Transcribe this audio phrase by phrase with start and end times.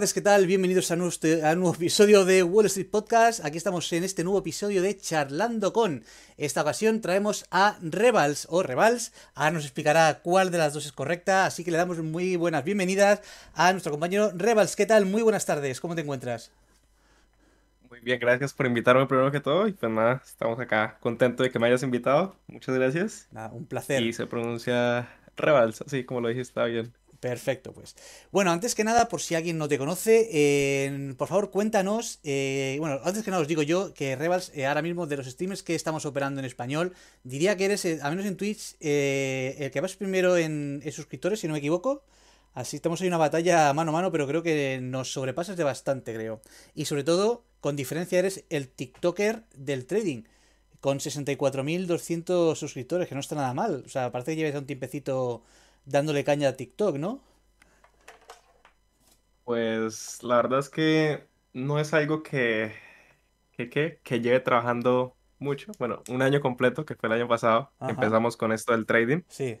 [0.00, 0.46] tardes, ¿qué tal?
[0.46, 3.44] Bienvenidos a, nuestro, a un nuevo episodio de Wall Street Podcast.
[3.44, 6.04] Aquí estamos en este nuevo episodio de Charlando con.
[6.38, 9.12] Esta ocasión traemos a Revals o Revals.
[9.34, 12.64] Ahora nos explicará cuál de las dos es correcta, así que le damos muy buenas
[12.64, 13.20] bienvenidas
[13.52, 14.74] a nuestro compañero Revals.
[14.74, 15.04] ¿Qué tal?
[15.04, 16.50] Muy buenas tardes, ¿cómo te encuentras?
[17.90, 19.68] Muy bien, gracias por invitarme primero que todo.
[19.68, 22.36] Y pues nada, estamos acá contentos de que me hayas invitado.
[22.46, 23.28] Muchas gracias.
[23.32, 24.02] Nada, un placer.
[24.02, 26.90] Y se pronuncia Revals, así como lo dijiste, está bien.
[27.20, 27.96] Perfecto, pues.
[28.32, 32.76] Bueno, antes que nada, por si alguien no te conoce, eh, por favor cuéntanos, eh,
[32.80, 35.62] bueno, antes que nada os digo yo que Revals, eh, ahora mismo de los streamers
[35.62, 39.96] que estamos operando en español, diría que eres, al menos en Twitch, el que vas
[39.96, 42.04] primero en, suscriptores, si no me equivoco.
[42.54, 46.14] Así estamos ahí una batalla mano a mano, pero creo que nos sobrepasas de bastante,
[46.14, 46.40] creo.
[46.74, 50.22] Y sobre todo, con diferencia, eres el TikToker del trading,
[50.80, 53.82] con 64.200 suscriptores, que no está nada mal.
[53.84, 55.42] O sea, parece que lleves un tiempecito
[55.84, 57.20] dándole caña a TikTok, ¿no?
[59.44, 62.72] Pues la verdad es que no es algo que,
[63.56, 65.72] que, que, lleve trabajando mucho.
[65.78, 69.22] Bueno, un año completo, que fue el año pasado, empezamos con esto del trading.
[69.28, 69.58] Sí.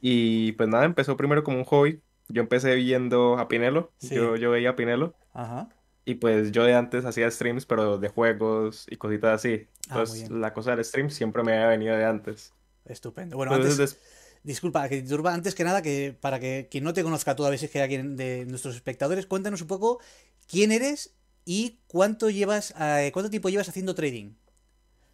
[0.00, 2.02] Y pues nada, empezó primero como un hobby.
[2.28, 3.92] Yo empecé viendo a Pinelo.
[4.00, 5.14] Yo, yo veía a Pinelo.
[5.32, 5.68] Ajá.
[6.04, 9.66] Y pues yo de antes hacía streams, pero de juegos y cositas así.
[9.88, 12.52] Ah, Entonces la cosa del stream siempre me había venido de antes.
[12.84, 13.36] Estupendo.
[13.36, 13.98] Bueno, antes...
[14.44, 18.14] Disculpa, que antes que nada, que para que quien no te conozca todavía, que alguien
[18.14, 20.00] de nuestros espectadores, cuéntanos un poco
[20.46, 21.14] quién eres
[21.46, 24.34] y cuánto llevas, eh, cuánto tiempo llevas haciendo trading.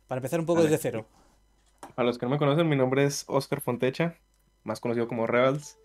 [0.08, 1.06] Para empezar un poco desde cero.
[1.94, 4.16] Para los que no me conocen, mi nombre es Oscar Fontecha,
[4.64, 5.78] más conocido como Rebels,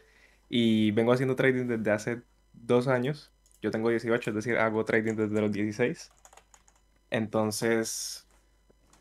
[0.50, 2.22] y vengo haciendo trading desde hace
[2.54, 3.32] dos años.
[3.62, 6.12] Yo tengo 18, es decir, hago trading desde los 16.
[7.12, 8.25] Entonces,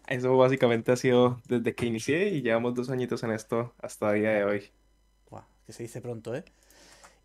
[0.08, 4.20] eso básicamente ha sido desde que inicié y llevamos dos añitos en esto hasta el
[4.20, 4.70] día de hoy.
[5.66, 6.44] que se dice pronto, ¿eh?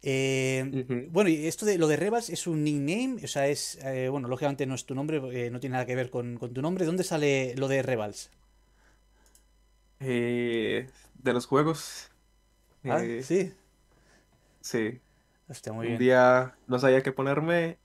[0.01, 4.07] eh bueno, y esto de lo de Rebals es un nickname, o sea, es, eh,
[4.09, 6.85] bueno, lógicamente no es tu nombre, eh, no tiene nada que ver con, tu nombre.
[6.85, 8.31] ¿Dónde sale lo de Rebals?
[9.99, 10.87] de
[11.25, 12.09] los juegos.
[12.85, 13.51] Ah, sí.
[14.61, 15.01] Sí.
[15.49, 17.77] Hostia, muy un día no sabía qué ponerme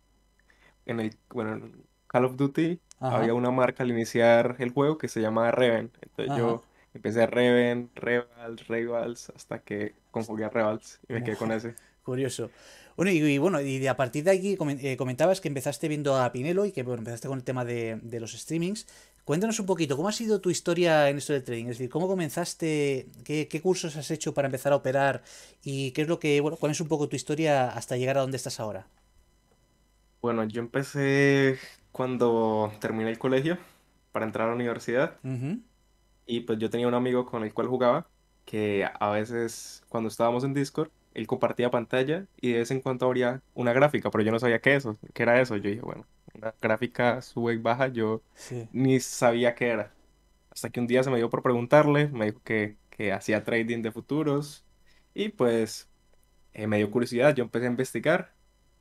[0.86, 2.78] en el, bueno, en Call of Duty
[3.12, 5.90] había una marca al iniciar el juego que se llamaba Reven.
[6.02, 6.62] Entonces yo
[6.94, 11.74] empecé Reven, Revals, Revals, hasta que conjugué a Revals y me quedé con ese.
[12.02, 12.50] Curioso.
[12.96, 16.64] Bueno, y, bueno, y a partir de aquí eh, comentabas que empezaste viendo a Pinelo
[16.64, 18.86] y que bueno, empezaste con el tema de, los streamings.
[19.24, 21.64] Cuéntanos un poquito, ¿cómo ha sido tu historia en esto del trading?
[21.64, 23.08] Es decir, ¿cómo comenzaste?
[23.24, 25.22] ¿Qué, qué cursos has hecho para empezar a operar?
[25.64, 28.20] ¿Y qué es lo que, bueno, cuál es un poco tu historia hasta llegar a
[28.20, 28.86] donde estás ahora?
[30.20, 31.58] Bueno, yo empecé
[31.94, 33.58] cuando terminé el colegio
[34.12, 35.20] para entrar a la universidad.
[36.26, 38.08] Y pues yo tenía un amigo con el cual jugaba
[38.44, 43.06] que a veces cuando estábamos en Discord, él compartía pantalla y de vez en cuando
[43.06, 45.56] habría una gráfica, pero yo no sabía qué, eso, qué era eso.
[45.56, 48.22] Yo dije, bueno, una gráfica sube y baja, yo
[48.72, 49.94] ni sabía qué era.
[50.50, 53.82] Hasta que un día se me dio por preguntarle, me dijo que, que hacía trading
[53.82, 54.64] de futuros
[55.14, 55.88] y pues
[56.54, 58.34] eh, me dio curiosidad, yo empecé a investigar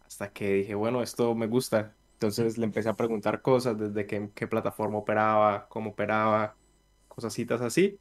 [0.06, 4.30] hasta que dije, bueno, esto me gusta, entonces le empecé a preguntar cosas, desde qué,
[4.34, 6.56] qué plataforma operaba, cómo operaba,
[7.10, 8.00] cosasitas así.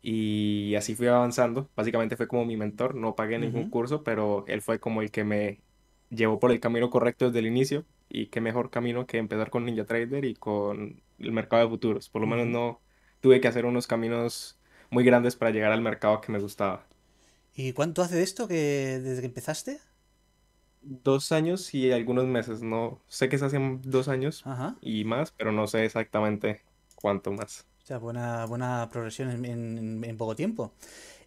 [0.00, 1.68] Y así fui avanzando.
[1.76, 5.24] Básicamente fue como mi mentor, no pagué ningún curso, pero él fue como el que
[5.24, 5.60] me
[6.10, 7.84] llevó por el camino correcto desde el inicio.
[8.08, 12.08] Y qué mejor camino que empezar con Ninja Trader y con el mercado de futuros.
[12.08, 12.80] Por lo menos no
[13.20, 14.58] tuve que hacer unos caminos
[14.90, 16.86] muy grandes para llegar al mercado que me gustaba.
[17.54, 19.80] ¿Y cuánto hace de esto que desde que empezaste?
[20.82, 22.62] Dos años y algunos meses.
[22.62, 24.44] No sé que se hacen dos años
[24.80, 26.62] y más, pero no sé exactamente
[26.94, 27.66] cuánto más.
[27.82, 30.72] O sea, buena, buena progresión en, poco tiempo.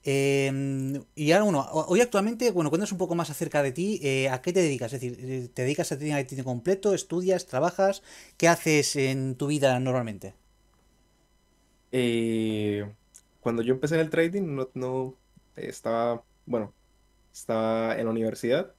[0.04, 4.00] Em, y ahora, bueno, hoy actualmente, bueno, cuéntanos un poco más acerca de ti.
[4.04, 4.94] Eh, ¿A qué te dedicas?
[4.94, 6.94] Es decir, eh, ¿te dedicas a tener tiempo completo?
[6.94, 7.46] ¿Estudias?
[7.46, 8.04] ¿Trabajas?
[8.38, 10.36] ¿Qué haces en tu vida normalmente?
[11.92, 12.90] Eh,
[13.42, 15.16] cuando yo empecé en el trading, no, no
[15.56, 16.74] estaba, bueno,
[17.32, 18.74] estaba en la universidad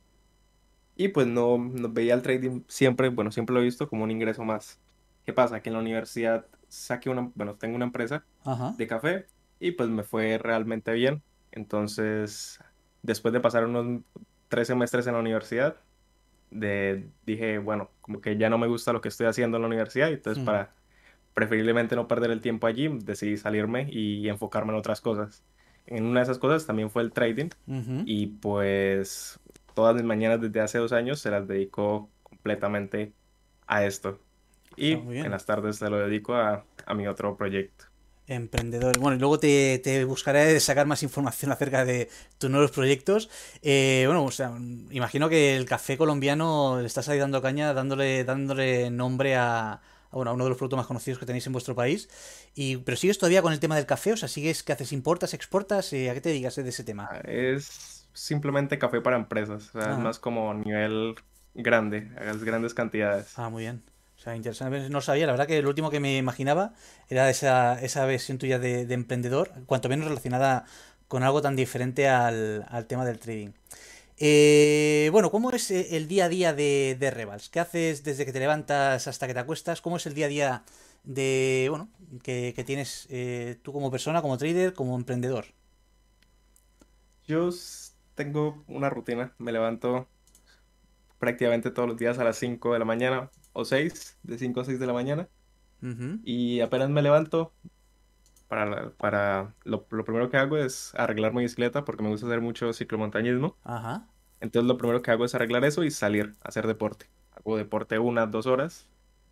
[1.05, 1.59] y pues no,
[1.91, 4.79] veía el trading siempre, bueno, siempre lo he visto como un ingreso más.
[5.25, 5.61] ¿Qué pasa?
[5.61, 8.25] Que en la universidad saqué una, bueno, tengo una empresa
[8.77, 9.27] de café
[9.59, 11.21] y pues me fue realmente bien.
[11.51, 12.61] Entonces,
[13.03, 14.03] después de pasar unos
[14.49, 15.77] tres semestres en la universidad,
[16.53, 19.69] de, dije, bueno, como que ya no me gusta lo que estoy haciendo en la
[19.69, 20.73] universidad, y entonces para
[21.35, 25.43] preferiblemente no perder el tiempo allí, decidí salirme y enfocarme en otras cosas.
[25.87, 27.49] en una de esas cosas también fue el trading.
[28.07, 29.41] Y pues
[29.75, 33.13] todas mis mañanas desde hace dos años se las dedico completamente
[33.67, 34.19] a esto.
[34.77, 37.85] Y en las tardes se lo dedico a, a mi otro proyecto.
[38.27, 38.99] Emprendedor.
[38.99, 42.09] Bueno, y luego te, te, buscaré sacar más información acerca de
[42.39, 43.29] tus nuevos proyectos.
[43.63, 44.53] Eh, bueno, o sea,
[44.91, 49.81] imagino que el café colombiano le estás ahí dando caña, dándole, dándole nombre a,
[50.13, 52.09] bueno, a uno de los productos más conocidos que tenéis en vuestro país.
[52.55, 55.35] Y, pero sigues todavía con el tema del café, o sea, sigues que haces, importas,
[55.35, 57.11] exportas, eh, ¿a qué te digas de ese tema?
[57.25, 61.15] Es simplemente café para empresas, o sea, es más como nivel
[61.55, 63.39] grande, hagas grandes cantidades.
[63.39, 63.83] Ah, muy bien.
[64.17, 64.89] O sea, interesante.
[64.89, 66.75] No sabía, la verdad que lo último que me imaginaba
[67.09, 70.65] era esa, esa versión tuya de, emprendedor, cuanto menos relacionada
[71.09, 73.51] con algo tan diferente al, tema del trading.
[74.19, 77.49] Eh, bueno, ¿cómo es eh, el día a día de, de Revals?
[77.49, 79.81] ¿Qué haces desde que te levantas hasta que te acuestas?
[79.81, 80.65] ¿Cómo es el día a día
[81.03, 81.89] de, bueno,
[82.23, 85.47] que, tienes eh, tú como persona, como trader, como emprendedor?
[87.27, 87.51] Yo
[88.23, 90.07] tengo una rutina, me levanto
[91.19, 94.65] prácticamente todos los días a las 5 de la mañana, o 6, de 5 a
[94.65, 95.29] 6 de la mañana.
[96.23, 97.53] Y apenas me levanto,
[98.47, 102.73] para, para lo, primero que hago es arreglar mi bicicleta porque me gusta hacer mucho
[102.73, 103.57] ciclomontañismo.
[103.65, 104.07] Ajá.
[104.41, 107.07] Entonces lo primero que hago es arreglar eso y salir a hacer deporte.
[107.33, 108.87] Hago deporte unas, dos horas,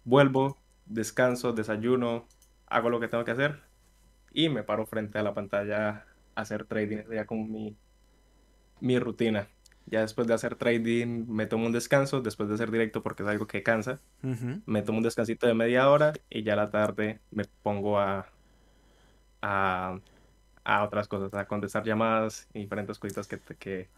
[0.05, 2.27] vuelvo, descanso, desayuno,
[2.67, 3.61] hago lo que tengo que hacer
[4.33, 7.05] y me paro frente a la pantalla a hacer trading.
[7.13, 7.77] Ya como mi,
[8.81, 9.49] mi rutina.
[9.87, 13.29] Ya después de hacer trading me tomo un descanso, después de hacer directo porque es
[13.29, 13.99] algo que cansa.
[14.67, 18.29] Me tomo un descansito de media hora y ya a la tarde me pongo a,
[19.43, 19.99] a,
[20.65, 23.89] a otras cosas, a contestar llamadas y diferentes cositas que, que,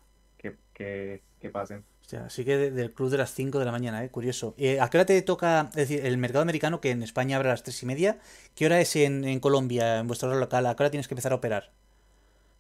[0.73, 1.85] que, que, pasen.
[2.01, 4.09] O sea, así que del club de las 5 de la mañana, ¿eh?
[4.09, 4.55] curioso.
[4.57, 7.51] Eh, ¿A qué hora te toca, es decir, el mercado americano que en España abre
[7.51, 8.19] a las 3 y media?
[8.55, 10.67] ¿Qué hora es en, en Colombia, en vuestro local?
[10.67, 11.71] ¿A qué hora tienes que empezar a operar?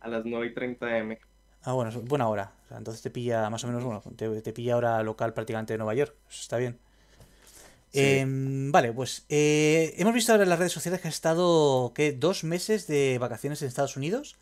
[0.00, 1.19] A las 9 y 30 M.
[1.64, 2.52] Ah, bueno, buena hora.
[2.76, 6.14] entonces te pilla más o menos, bueno, te, pilla hora local prácticamente de Nueva York.
[6.28, 6.78] Eso está bien.
[7.92, 12.12] Em, vale, pues eh, hemos visto ahora en las redes sociales que has estado, ¿qué?
[12.12, 14.37] Dos meses de vacaciones en Estados Unidos.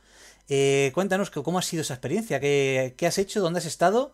[0.48, 4.12] Eh, cuéntanos cómo ha sido esa experiencia, ¿Qué, has hecho, dónde has estado.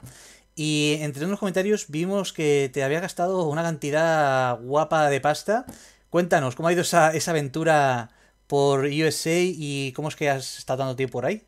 [0.55, 5.67] Y entre los comentarios vimos que te había gastado una cantidad guapa de pasta.
[6.11, 8.11] Cuéntanos, ¿cómo ha ido esa, esa aventura
[8.47, 11.47] por USA y cómo es que has estado dando tiempo por ahí?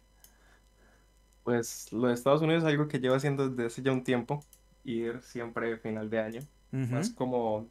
[1.49, 4.45] Pues lo de Estados Unidos es algo que llevo haciendo desde hace ya un tiempo,
[4.85, 7.67] ir siempre final de año, más como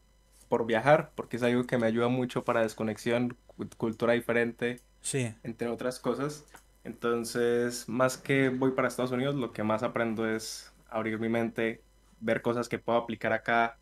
[0.50, 3.38] por viajar, porque es algo que me ayuda mucho para desconexión,
[3.78, 5.32] cultura diferente, sí.
[5.44, 6.44] entre otras cosas.
[6.86, 11.84] Entonces, más que voy para Estados Unidos, lo que más aprendo es abrir mi mente,
[12.20, 13.78] ver cosas que puedo aplicar acá,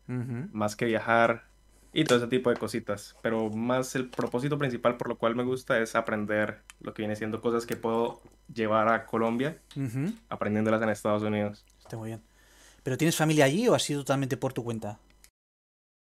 [0.52, 1.44] más que viajar
[1.92, 3.16] y todo ese tipo de cositas.
[3.22, 7.16] Pero más el propósito principal por lo cual me gusta es aprender lo que viene
[7.16, 8.20] siendo cosas que puedo
[8.52, 9.60] llevar a Colombia,
[10.28, 11.64] aprendiéndolas en Estados Unidos.
[11.78, 12.22] Está muy bien.
[12.82, 15.00] ¿Pero tienes familia allí o has sido totalmente por tu cuenta?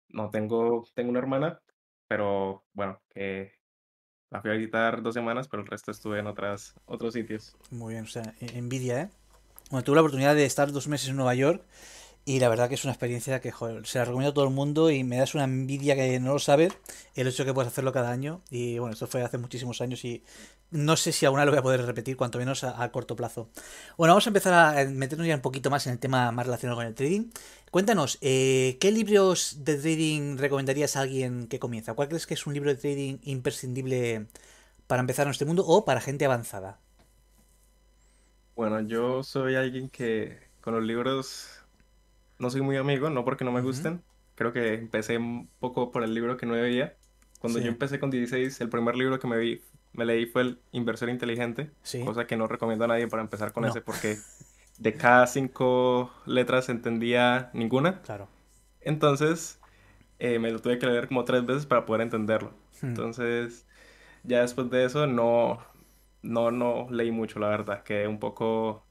[0.09, 1.61] No, tengo, tengo una hermana,
[2.07, 3.53] pero bueno, que
[4.29, 7.55] la fui a visitar dos semanas, pero el resto estuve en otras, otros sitios.
[7.69, 9.09] Muy bien, o sea, e-, envidia, ¿eh?
[9.71, 11.63] Bueno, tuve la oportunidad de estar dos meses en Nueva York
[12.27, 14.53] y la verdad que es una experiencia que joder, se la recomiendo a todo el
[14.53, 16.73] mundo y me das una envidia que no lo sabes
[17.13, 18.41] el hecho de que puedes hacerlo cada año.
[18.49, 20.23] Y bueno, esto fue hace muchísimos años y
[20.71, 23.49] no sé si alguna lo voy a poder repetir, cuanto menos a, corto plazo.
[23.95, 26.77] Bueno, vamos a empezar a meternos ya un poquito más en el tema más relacionado
[26.77, 27.29] con el trading.
[27.69, 31.93] Cuéntanos, eh, ¿qué libros de trading recomendarías a alguien que comienza?
[31.93, 34.25] ¿Cuál crees que es un libro de trading imprescindible
[34.87, 36.79] para empezar en este mundo o para gente avanzada?
[38.55, 41.64] Bueno, yo soy alguien que con los libros
[42.39, 44.03] no soy muy amigo, no porque no me gusten.
[44.35, 46.95] Creo que empecé un poco por el libro que no debía.
[47.39, 49.61] Cuando yo empecé con 16, el primer libro que me vi,
[49.93, 51.71] me leí fue El Inversor Inteligente,
[52.03, 54.17] cosa que no recomiendo a nadie para empezar con ese porque
[54.77, 58.01] de cada cinco letras entendía ninguna.
[58.01, 58.27] Claro.
[58.81, 59.59] Entonces,
[60.19, 62.51] eh, me lo tuve que leer como tres veces para poder entenderlo.
[62.81, 62.87] Hmm.
[62.87, 63.65] Entonces,
[64.23, 65.59] ya después de eso, no,
[66.21, 67.83] no, no leí mucho, la verdad.
[67.83, 68.85] Quedé un poco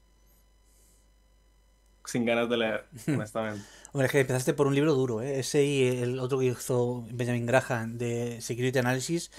[2.05, 3.61] sin ganas de leer, honestamente.
[3.91, 5.39] Hombre, es que empezaste por un libro duro, ¿eh?
[5.39, 9.31] Ese y el otro que hizo Benjamin Graham de Security Analysis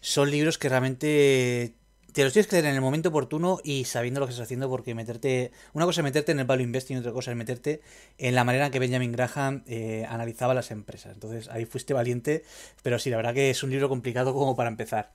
[0.00, 1.74] son libros que realmente
[2.14, 4.70] te los tienes que leer en el momento oportuno y sabiendo lo que estás haciendo,
[4.70, 5.50] porque meterte.
[5.72, 7.80] Una cosa es meterte en el value investing y otra cosa es meterte
[8.18, 11.14] en la manera en que Benjamin Graham eh, analizaba las empresas.
[11.14, 12.44] Entonces ahí fuiste valiente,
[12.84, 15.10] pero sí, la verdad que es un libro complicado como para empezar.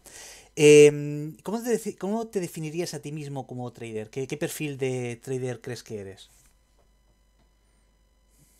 [0.57, 4.09] Em, ¿cómo, te, ¿Cómo te definirías a ti mismo como trader?
[4.09, 6.29] ¿Qué, ¿Qué perfil de trader crees que eres?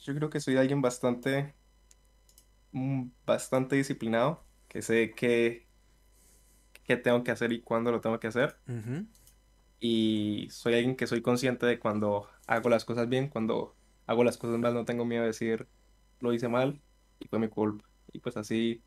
[0.09, 1.53] Yo creo que soy alguien bastante,
[2.71, 5.67] mm, bastante disciplinado, que sé qué,
[6.83, 8.57] qué tengo que hacer y cuándo lo tengo que hacer.
[9.79, 13.75] y soy alguien que soy consciente de cuando hago las cosas bien, cuando
[14.07, 15.67] hago las cosas mal, no tengo miedo de decir
[16.21, 16.81] lo hice mal
[17.19, 17.85] y fue mi culpa.
[18.11, 18.81] Y pues así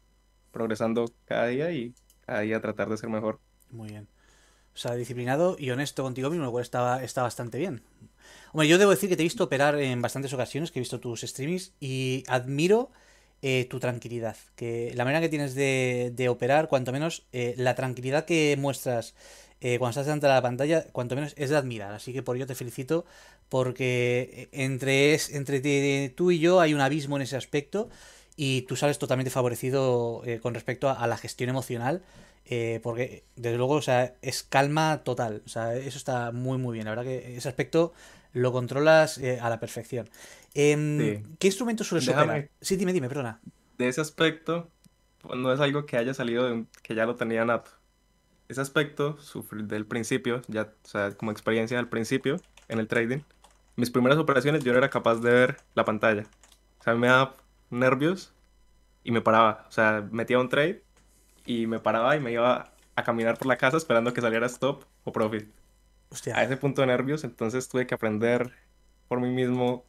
[0.50, 1.95] progresando cada día y
[2.26, 3.38] cada día tratar de ser mejor.
[3.71, 4.09] Muy bien.
[4.75, 7.85] O sea, disciplinado y honesto contigo mismo, lo cual está, está bastante bien.
[8.52, 11.00] Hombre, yo debo decir que te he visto operar en bastantes ocasiones, que he visto
[11.00, 12.91] tus streamings y admiro
[13.45, 14.37] eh, tu tranquilidad.
[14.55, 19.14] Que la manera que tienes de, operar, cuanto menos eh, la tranquilidad que muestras
[19.61, 21.93] eh, cuando estás delante de la pantalla, cuanto menos es de admirar.
[21.93, 23.05] Así que por ello te felicito
[23.49, 27.88] porque entre, entre tú y yo hay un abismo en ese aspecto
[28.37, 32.02] y tú sales totalmente favorecido con respecto a, la gestión emocional.
[32.83, 35.43] Porque desde luego o sea, es calma total.
[35.47, 36.85] O sea, eso está muy muy bien.
[36.85, 37.93] La verdad que ese aspecto
[38.33, 40.09] lo controlas eh, a la perfección.
[40.55, 42.51] Em, ¿Qué instrumento sueles operar?
[42.61, 43.41] Sí, dime, dime, perdona.
[43.79, 44.71] De ese aspecto,
[45.19, 47.71] pues, no es algo que haya salido de que ya lo tenía nato.
[48.49, 52.37] Ese aspecto sufrí del principio, ya, o sea, como experiencia del principio
[52.69, 53.21] en el trading.
[53.77, 56.25] Mis primeras operaciones yo no era capaz de ver la pantalla.
[56.81, 57.37] O sea, me daba
[57.71, 58.35] nervios
[59.05, 59.65] y me paraba.
[59.69, 60.83] O sea, metía un trade
[61.47, 64.85] y me paraba y me iba a caminar por la casa esperando que saliera stop
[65.05, 65.49] o profit
[66.35, 68.51] a ese punto de nervios, entonces tuve que aprender
[69.09, 69.85] por mí mismo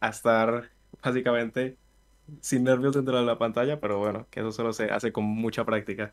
[0.00, 0.70] a estar
[1.02, 1.76] básicamente
[2.40, 5.64] sin nervios dentro de la pantalla, pero bueno, que eso solo se hace con mucha
[5.64, 6.12] práctica.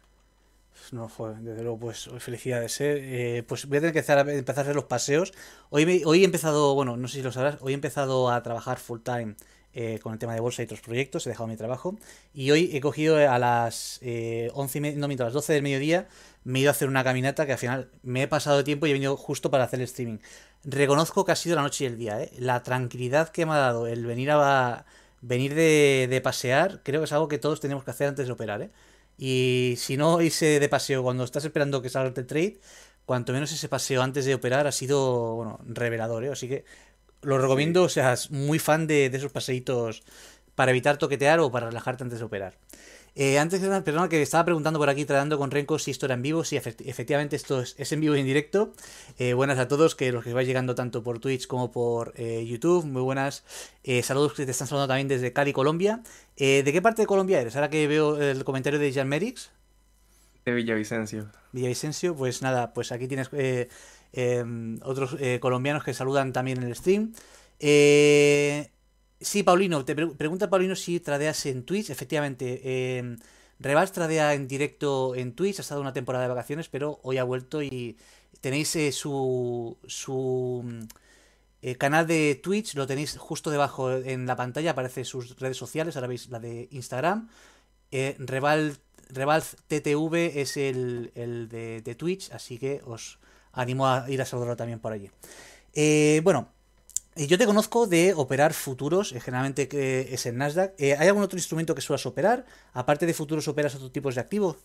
[0.92, 2.80] No fue, desde luego, pues felicidades.
[2.82, 3.38] ¿eh?
[3.38, 5.34] eh pues voy a tener que empezar a, empezar a hacer los paseos.
[5.70, 8.78] Hoy, hoy he empezado, bueno, no sé si lo sabrás, hoy he empezado a trabajar
[8.78, 9.36] full time
[9.80, 12.00] eh, con el tema de bolsa y otros proyectos, he dejado mi trabajo.
[12.34, 16.08] Y hoy he cogido a las eh, 11 y no, a las 12 del mediodía,
[16.44, 18.88] me he ido a hacer una caminata que al final me he pasado de tiempo
[18.88, 20.18] y he venido justo para hacer el streaming.
[20.64, 22.32] Reconozco que ha sido la noche y el día, ¿eh?
[22.40, 24.84] La tranquilidad que me ha dado el venir a
[25.22, 28.64] venir de, pasear, creo que es algo que todos tenemos que hacer antes de operar,
[28.64, 28.72] ¿eh?
[29.20, 32.60] Y si no irse de paseo cuando estás esperando que salga el trade,
[33.06, 36.32] cuanto menos ese paseo antes de operar ha sido, bueno, revelador, ¿eh?
[36.32, 36.66] Así que
[37.22, 40.04] lo recomiendo, o sea, muy fan de, de esos paseitos
[40.56, 42.58] para evitar toquetear o para relajarte antes de operar.
[43.20, 46.14] Eh, antes de perdona, que estaba preguntando por aquí, tratando con Renko si esto era
[46.14, 46.44] en vivo.
[46.44, 48.74] Sí, efectivamente, esto es, en vivo y en directo.
[49.18, 52.46] Eh, buenas a todos, que los que vais llegando tanto por Twitch como por eh,
[52.46, 52.86] YouTube.
[52.86, 53.44] Muy buenas.
[54.04, 56.04] saludos que te están saludando también desde Cali, Colombia.
[56.38, 57.56] ¿De qué parte de Colombia eres?
[57.56, 59.50] Ahora que veo el comentario de Jan Merix.
[60.46, 61.32] De Villavicencio.
[61.54, 63.32] Villavicencio, pues nada, pues aquí tienes
[64.84, 67.14] otros colombianos que saludan también en el stream.
[67.60, 68.72] Eh.
[69.20, 71.90] Sí, Paulino, te pregunta Paulino si tradeas en Twitch.
[71.90, 73.18] Efectivamente, eh,
[73.60, 77.24] Revals tradea en directo en Twitch, ha estado una temporada de vacaciones, pero hoy ha
[77.24, 77.98] vuelto y
[78.42, 80.88] tenéis eh, su, su
[81.64, 85.96] eh, canal de Twitch, lo tenéis justo debajo en la pantalla, aparece sus redes sociales,
[85.96, 87.30] ahora veis la de Instagram.
[87.92, 88.18] Eh,
[89.68, 93.20] TTV es el, el de, Twitch, así que os
[93.58, 95.10] animo a ir a saludarlo también por allí.
[95.74, 96.50] Eh, bueno,
[97.26, 99.68] yo te conozco de operar futuros, eh, generalmente
[100.14, 100.76] es en Nasdaq.
[100.78, 102.46] Eh, ¿Hay algún otro instrumento que suelas operar?
[102.74, 104.58] Aparte de futuros, ¿operas otro tipos de activos?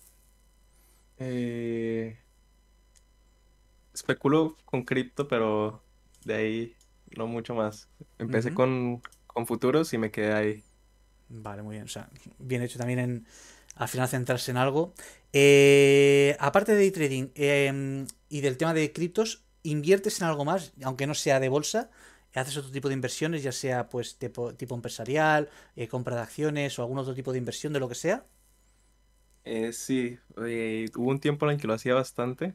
[1.19, 2.19] Eh,
[3.95, 5.83] especulo con cripto, pero
[6.25, 6.77] de ahí
[7.17, 7.89] no mucho más.
[8.19, 9.01] Empecé con,
[9.47, 10.63] futuros y me quedé ahí.
[11.31, 11.87] Vale, muy bien.
[11.87, 13.27] O sea, bien hecho también en
[13.77, 14.93] al final centrarse en algo.
[16.39, 21.13] aparte de trading em, y del tema de criptos, ¿inviertes en algo más, aunque no
[21.13, 21.91] sea de bolsa?
[22.35, 26.79] haces otro tipo de inversiones, ya sea pues tipo, tipo empresarial, eh, compra de acciones
[26.79, 28.25] o algún otro tipo de inversión de lo que sea?
[29.45, 32.55] Eh, sí, hubo un tiempo en el que lo hacía bastante,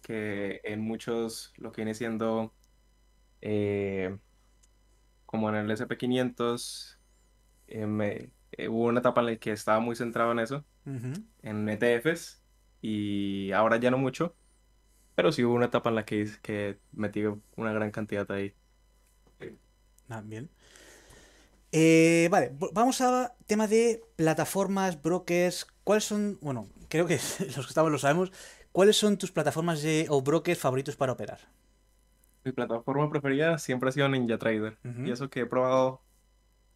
[0.00, 2.54] que en muchos lo que viene siendo
[3.42, 4.16] eh,
[5.26, 6.96] como en el SP500,
[8.70, 10.64] hubo una etapa en la que estaba muy centrado en eso,
[11.42, 12.42] en ETFs,
[12.80, 14.34] y ahora ya no mucho,
[15.18, 17.24] pero sí hubo una etapa en la que, que metí
[17.56, 18.54] una gran cantidad ahí.
[20.08, 20.48] Ah, bien.
[21.72, 25.66] Eh, vale, vamos a tema de plataformas, brokers.
[25.82, 26.38] ¿Cuáles son?
[26.40, 27.14] Bueno, creo que
[27.56, 28.30] los que estamos lo sabemos.
[28.70, 31.40] ¿Cuáles son tus plataformas o brokers favoritos para operar?
[32.44, 34.78] Mi plataforma preferida siempre ha sido NinjaTrader.
[35.04, 36.00] Y eso que he probado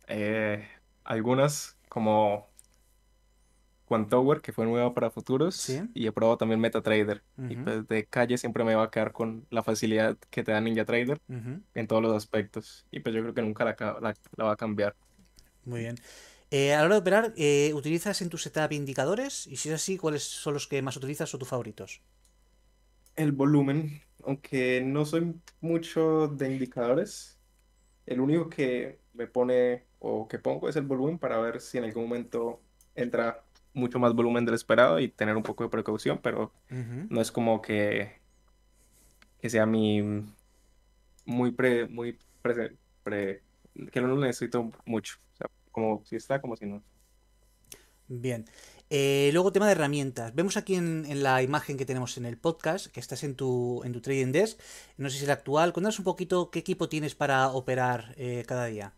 [0.08, 0.66] eh,
[1.04, 2.48] algunas como
[3.92, 7.22] Quantower, que fue nueva para futuros, y he probado también MetaTrader.
[7.50, 10.62] Y pues de calle siempre me va a quedar con la facilidad que te da
[10.62, 12.86] NinjaTrader en todos los aspectos.
[12.90, 14.96] Y pues yo creo que nunca la, va a cambiar.
[15.66, 15.96] Muy bien.
[16.50, 19.46] Eh, a la hora de operar, eh, ¿utilizas en tu setup indicadores?
[19.46, 22.00] Y si es así, ¿cuáles son los que más utilizas o tus favoritos?
[23.14, 27.38] El volumen, aunque no soy mucho de indicadores,
[28.06, 31.84] el único que me pone o que pongo es el volumen para ver si en
[31.84, 32.62] algún momento
[32.94, 37.32] entra mucho más volumen del esperado y tener un poco de precaución, pero no es
[37.32, 38.20] como que,
[39.40, 40.24] que sea mi
[41.24, 43.42] muy pre, muy pre,
[43.90, 45.16] que no lo necesito mucho.
[45.34, 46.82] O sea, como si está, como si no.
[48.08, 48.44] Bien.
[48.90, 50.34] Eh, luego, tema de herramientas.
[50.34, 53.92] Vemos aquí en, la imagen que tenemos en el podcast, que estás en tu, en
[53.92, 54.60] tu trading desk.
[54.98, 55.72] No sé si es el actual.
[55.72, 58.92] Cuéntanos un poquito qué equipo tienes para operar eh, cada día.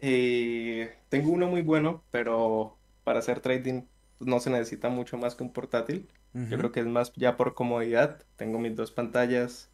[0.00, 2.77] Eh, tengo uno muy bueno, pero
[3.08, 3.84] para hacer trading
[4.20, 6.06] no se necesita mucho más que un portátil.
[6.34, 8.22] Yo creo que es más ya por comodidad.
[8.36, 9.70] Tengo mis dos pantallas,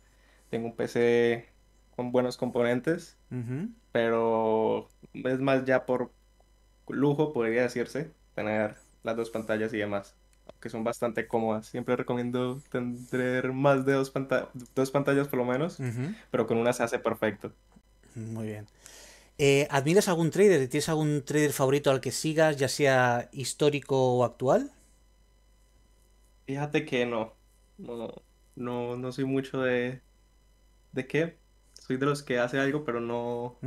[0.51, 1.49] tengo un PC
[1.97, 3.17] con buenos componentes,
[3.91, 6.13] pero es más ya por
[6.87, 10.15] lujo, podría decirse, tener las dos pantallas y demás,
[10.61, 11.67] que son bastante cómodas.
[11.67, 12.63] Siempre recomiendo
[13.11, 14.13] tener más de dos,
[14.77, 15.81] dos pantallas por lo menos,
[16.31, 17.51] pero con una se hace perfecto.
[18.15, 18.67] Muy bien.
[19.39, 20.69] Eh, ¿Admiras algún trader?
[20.69, 24.73] ¿Tienes algún trader favorito al que sigas, ya sea histórico o actual?
[26.47, 27.35] Fíjate que no.
[27.79, 28.23] No,
[28.55, 30.01] no, no soy mucho de.
[30.93, 31.39] ¿De qué?
[31.73, 33.59] Soy de los que hace algo, pero no.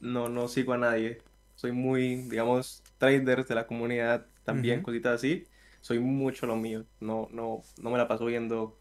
[0.00, 1.22] No, no sigo a nadie.
[1.56, 5.46] Soy muy, digamos, traders de la comunidad también, cositas así.
[5.80, 6.86] Soy mucho lo mío.
[7.00, 8.78] No, no, no me la paso viendo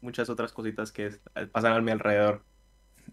[0.00, 1.18] muchas otras cositas que
[1.52, 2.44] pasan a mi alrededor.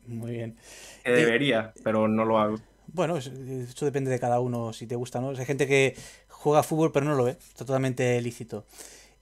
[0.08, 0.58] Muy bien.
[1.04, 2.58] Que debería, pero no lo hago.
[2.88, 5.30] Bueno, eso depende de cada uno si te gusta, ¿no?
[5.30, 5.96] Hay gente que
[6.28, 8.66] juega fútbol pero no lo ve, está totalmente lícito.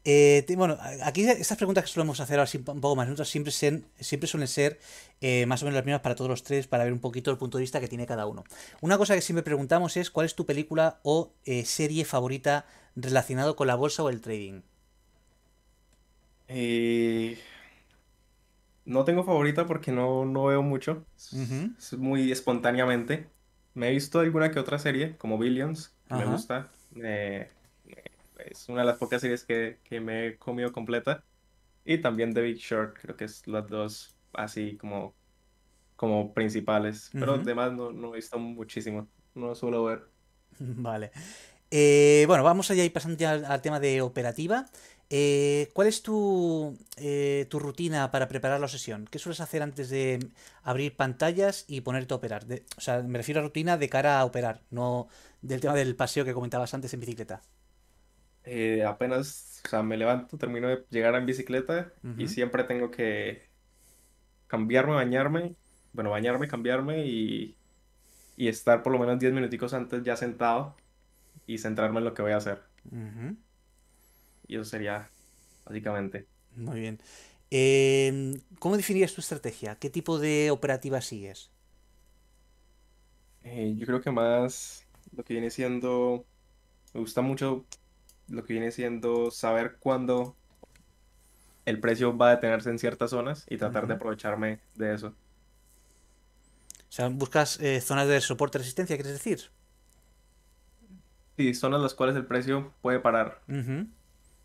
[0.04, 4.28] Eh, bueno, aquí estas preguntas que solemos hacer así un poco más nosotros siempre, siempre
[4.28, 4.80] suelen ser
[5.22, 7.38] eh, más o menos las mismas para todos los tres, para ver un poquito el
[7.38, 8.44] punto de vista que tiene cada uno.
[8.82, 12.66] Una cosa que siempre preguntamos es cuál es tu película o eh, serie favorita
[12.96, 14.62] relacionado con la bolsa o el trading.
[18.92, 23.28] No tengo favorita porque no, no veo mucho, es muy espontáneamente.
[23.74, 26.70] Me he visto alguna que otra serie, como Billions, que me gusta
[28.50, 31.24] es una de las pocas series que, me he comido completa.
[31.84, 35.16] Y también The Big Short, creo que es las dos así como,
[35.96, 37.10] como principales.
[37.14, 40.08] Pero además no, no he visto muchísimo, no suelo ver.
[40.60, 41.12] Vale.
[41.72, 44.66] Eh, bueno, vamos allá y pasando ya al, tema de operativa.
[45.14, 49.10] Eh, ¿Cuál es tu, eh, tu, rutina para preparar la sesión?
[49.12, 50.20] ¿Qué sueles hacer antes de
[50.64, 52.46] abrir pantallas y ponerte a operar?
[52.78, 55.10] o sea, me refiero a rutina de cara a operar, no
[55.42, 57.42] del tema del paseo que comentabas antes en bicicleta.
[58.46, 63.50] Eh, apenas, o sea, me levanto, termino de llegar en bicicleta y siempre tengo que
[64.48, 65.56] cambiarme, bañarme,
[65.92, 67.58] bueno, bañarme, cambiarme y,
[68.38, 70.78] y estar por lo menos 10 minuticos antes ya sentado
[71.48, 72.62] y centrarme en lo que voy a hacer.
[74.52, 75.10] Y eso sería
[75.66, 76.28] básicamente.
[76.58, 77.00] Muy bien.
[77.50, 79.76] Em, ¿Cómo definirías tu estrategia?
[79.78, 81.50] ¿Qué tipo de operativa sigues?
[83.44, 84.86] Eh, yo creo que más
[85.16, 86.26] lo que viene siendo,
[86.94, 87.66] me gusta mucho
[88.28, 90.36] lo que viene siendo saber cuándo
[91.66, 95.16] el precio va a detenerse en ciertas zonas y tratar de aprovecharme de eso.
[96.90, 99.50] O sea, buscas eh, zonas de soporte resistencia, ¿quieres decir?
[101.38, 103.42] Sí, zonas las cuales el precio puede parar.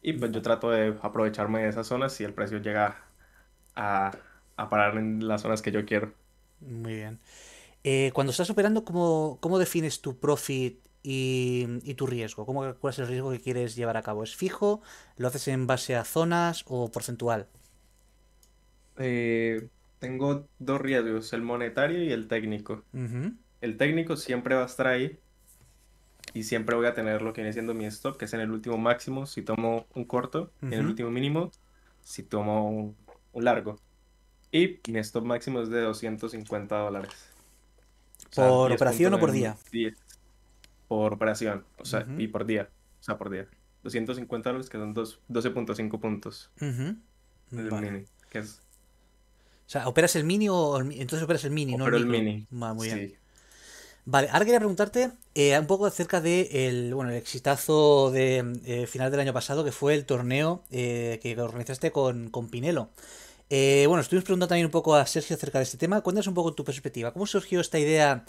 [0.06, 3.02] Y pues yo trato de aprovecharme de esas zonas si el precio llega
[3.74, 4.16] a,
[4.54, 6.12] parar en las zonas que yo quiero.
[6.60, 7.18] Muy bien.
[7.82, 12.46] Eh, cuando estás operando, ¿cómo, ¿cómo defines tu profit y, tu riesgo.
[12.46, 14.22] ¿Cómo, ¿Cuál es el riesgo que quieres llevar a cabo?
[14.22, 14.80] ¿Es fijo?
[15.16, 17.48] ¿Lo haces en base a zonas o porcentual?
[18.98, 22.84] Eh, tengo dos riesgos, el monetario y el técnico.
[23.60, 25.18] El técnico siempre va a estar ahí
[26.36, 28.50] y siempre voy a tener lo que viene siendo mi stop, que es en el
[28.50, 31.50] último máximo si tomo un corto, y en el último mínimo
[32.02, 32.94] si tomo
[33.32, 33.80] un, largo.
[34.52, 37.30] Y mi stop máximo es de 250 dólares.
[38.34, 39.56] ¿Por operación o por día?
[40.88, 42.68] por operación, o sea, y por día,
[43.00, 43.48] o sea, por día.
[43.82, 46.50] 250 dólares que son 12.5 puntos.
[47.50, 48.60] mini, que es...
[49.66, 52.46] O sea, ¿operas el mini o entonces operas el mini, no el mini?
[52.50, 53.25] muy bien.
[54.08, 58.86] Vale, ahora quería preguntarte eh, un poco acerca de el, bueno, el exitazo de eh,
[58.86, 62.90] final del año pasado, que fue el torneo eh, que organizaste con, con Pinelo.
[63.50, 66.02] bueno, estuvimos preguntando también un poco a Sergio acerca de este tema.
[66.02, 67.12] Cuéntanos un poco tu perspectiva.
[67.12, 68.24] ¿Cómo surgió esta idea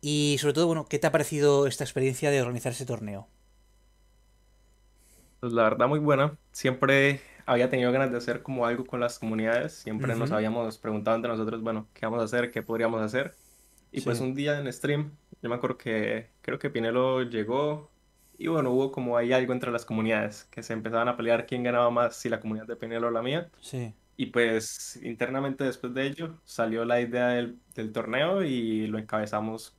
[0.00, 3.28] y sobre todo, bueno, ¿qué te ha parecido esta experiencia de organizar ese torneo?
[5.40, 6.38] Pues la verdad muy buena.
[6.52, 9.74] Siempre había tenido ganas de hacer como algo con las comunidades.
[9.74, 12.50] Siempre nos habíamos preguntado entre nosotros, bueno, ¿qué vamos a hacer?
[12.50, 13.34] ¿Qué podríamos hacer?
[13.90, 17.90] Y pues un día en stream, yo me acuerdo que creo que Pinelo llegó
[18.36, 21.64] y bueno, hubo como ahí algo entre las comunidades, que se empezaban a pelear quién
[21.64, 23.50] ganaba más, si la comunidad de Pinelo o la mía.
[23.60, 23.92] Sí.
[24.16, 29.76] Y pues internamente después de ello salió la idea del, del torneo y lo encabezamos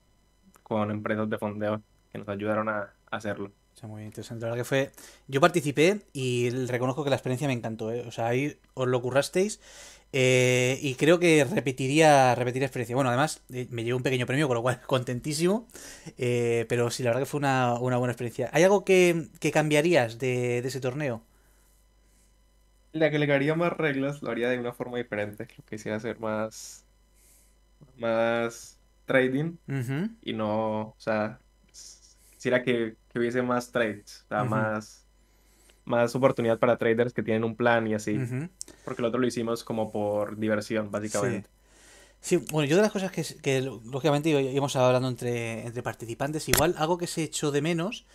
[0.63, 3.51] con empresas de fondeo que nos ayudaron a, hacerlo.
[3.73, 4.45] Está muy interesante.
[4.45, 4.91] La verdad que fue.
[5.27, 7.91] Yo participé y reconozco que la experiencia me encantó.
[7.91, 8.03] ¿eh?
[8.07, 9.59] O sea, ahí os lo currasteis.
[10.11, 12.95] Eh, y creo que repetiría, repetiría experiencia.
[12.95, 15.67] Bueno, además eh, me llevo un pequeño premio, con lo cual contentísimo.
[16.17, 18.49] pero sí, la verdad que fue una, buena experiencia.
[18.53, 21.23] ¿Hay algo que, cambiarías de, ese torneo?
[22.91, 25.47] La que le haría más reglas lo haría de una forma diferente.
[25.57, 26.85] Lo que quisiera hacer más.
[27.97, 29.57] Más trading.
[30.23, 30.79] Y no.
[30.81, 31.39] O sea.
[32.31, 34.23] Quisiera que, hubiese más trades.
[34.25, 35.08] O sea, más
[35.89, 38.19] más oportunidad para traders que tienen un plan y así.
[38.85, 41.49] Porque el otro lo hicimos como por diversión, básicamente.
[42.21, 42.37] Sí.
[42.51, 46.97] bueno, yo de las cosas que, que lógicamente íbamos hablando entre, entre participantes, igual algo
[46.97, 48.05] que se echó de menos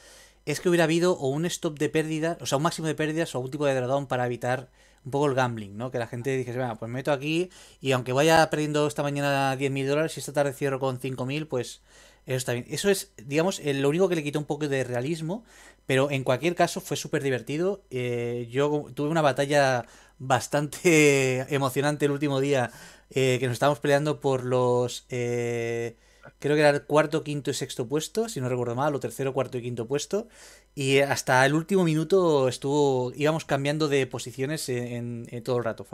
[0.46, 3.34] es que hubiera habido o un stop de pérdidas, o sea, un máximo de pérdidas
[3.34, 4.68] o un tipo de drawdown para evitar
[5.04, 5.90] un poco el gambling, ¿no?
[5.90, 9.56] Que la gente dijese, bueno, pues me meto aquí y aunque vaya perdiendo esta mañana
[9.56, 11.82] 10.000 dólares y esta tarde cierro con 5.000, pues
[12.26, 12.66] eso está bien.
[12.70, 15.44] Eso es, digamos, lo único que le quitó un poco de realismo,
[15.86, 17.82] pero en cualquier caso fue súper divertido.
[17.90, 19.86] Eh, yo tuve una batalla
[20.18, 22.70] bastante emocionante el último día
[23.10, 25.06] eh, que nos estábamos peleando por los...
[25.10, 25.96] Eh,
[26.38, 29.34] creo que era el cuarto, quinto y sexto puesto, si no recuerdo mal, o tercero,
[29.34, 30.28] cuarto y quinto puesto.
[30.74, 35.86] Y hasta el último minuto estuvo íbamos cambiando de posiciones en, todo el rato.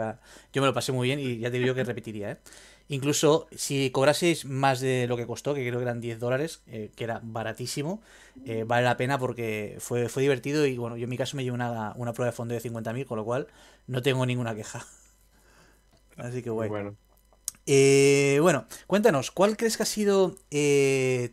[0.53, 2.33] yo me lo pasé muy bien y ya te digo que repetiría.
[2.33, 2.37] ¿eh?
[2.91, 6.91] Incluso si cobraseis más de lo que costó, que creo que eran 10 dólares, eh,
[6.97, 8.03] que era baratísimo,
[8.45, 11.45] eh, vale la pena porque fue, fue divertido y bueno, yo en mi caso me
[11.45, 13.47] llevo una, prueba de fondo de 50.000, con lo cual
[13.87, 14.85] no tengo ninguna queja.
[16.17, 16.97] Así que Bueno.
[17.65, 20.35] Eh, bueno, cuéntanos, ¿cuál crees que ha sido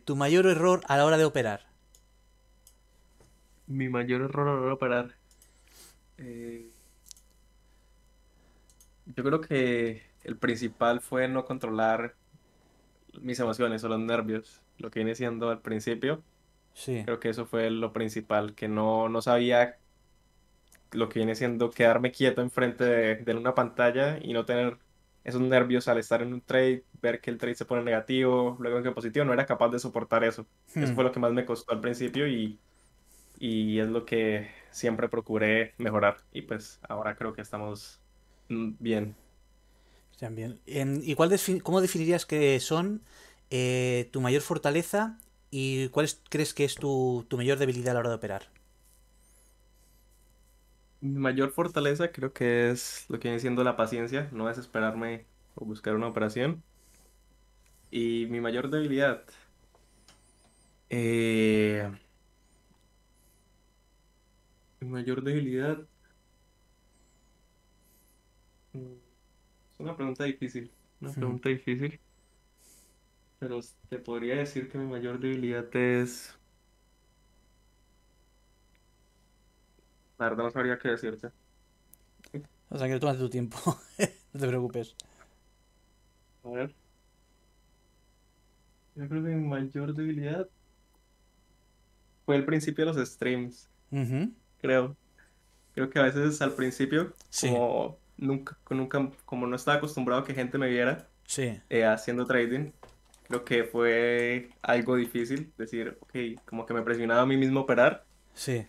[0.04, 1.66] tu mayor error a la hora de operar?
[3.66, 5.16] Mi mayor error a la hora de operar.
[9.06, 12.14] yo creo que el principal fue no controlar
[13.22, 16.22] mis emociones o los nervios, lo que viene siendo al principio.
[16.74, 17.00] Sí.
[17.02, 19.78] Creo que eso fue lo principal, que no, no sabía
[20.92, 24.76] lo que viene siendo quedarme quieto enfrente de, una pantalla y no tener
[25.24, 28.76] esos nervios al estar en un trade, ver que el trade se pone negativo, luego
[28.76, 30.46] en que positivo, no era capaz de soportar eso.
[30.74, 30.94] Eso hmm.
[30.94, 32.58] fue lo que más me costó al principio y,
[33.38, 36.18] y es lo que siempre procuré mejorar.
[36.32, 38.02] Y pues ahora creo que estamos
[38.50, 39.16] mm, bien.
[40.18, 40.60] También.
[40.66, 41.30] ¿Y cuál
[41.62, 43.02] cómo definirías que son
[43.50, 45.18] eh, tu mayor fortaleza
[45.50, 48.50] y cuál crees que es tu, mayor debilidad a la hora de operar?
[51.00, 55.64] Mi mayor fortaleza creo que es lo que viene siendo la paciencia, no desesperarme o
[55.64, 56.64] buscar una operación.
[57.90, 59.22] Y mi mayor debilidad.
[60.90, 61.88] Eh,
[64.80, 65.86] mi mayor debilidad.
[68.74, 69.07] Mm,
[69.78, 72.00] una pregunta difícil, una pregunta difícil.
[73.38, 76.36] Pero te podría decir que mi mayor debilidad es...
[80.18, 81.30] La verdad no sabría qué decirte.
[82.70, 83.58] O sea, que tómate tu tiempo.
[84.32, 84.94] no te preocupes.
[86.42, 86.74] A ver.
[88.96, 90.48] Yo creo que mi mayor debilidad
[92.26, 93.70] fue el principio de los streams.
[94.60, 94.96] Creo.
[95.72, 100.34] Creo que a veces al principio, como nunca, nunca, como no estaba acostumbrado a que
[100.34, 102.72] gente me viera eh, haciendo trading,
[103.24, 108.04] creo que fue algo difícil decir, ok, como que me presionaba a mí mismo operar.
[108.34, 108.66] Sí.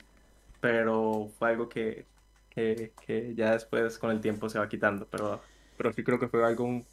[0.62, 2.06] Pero fue algo que,
[2.54, 5.08] que, ya después con el tiempo se va quitando.
[5.10, 5.42] Pero,
[5.78, 6.84] pero sí creo que fue algo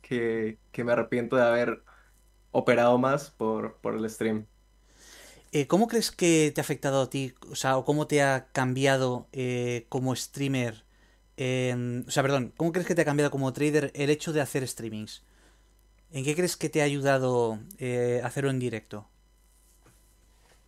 [0.00, 1.82] que, me arrepiento de haber
[2.52, 4.46] operado más por, por el stream.
[5.52, 7.34] Eh, ¿Cómo crees que te ha afectado a ti?
[7.50, 10.85] O sea, cómo te ha cambiado eh, como streamer
[11.38, 14.66] o sea, perdón, ¿cómo crees que te ha cambiado como trader el hecho de hacer
[14.66, 15.22] streamings?
[16.10, 19.06] ¿En qué crees que te ha ayudado eh, hacerlo en directo?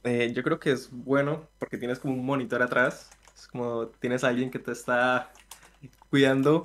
[0.05, 3.11] Eh, yo creo que es bueno porque tienes como un monitor atrás.
[3.35, 5.31] Es como tienes a alguien que te está
[6.11, 6.65] cuidando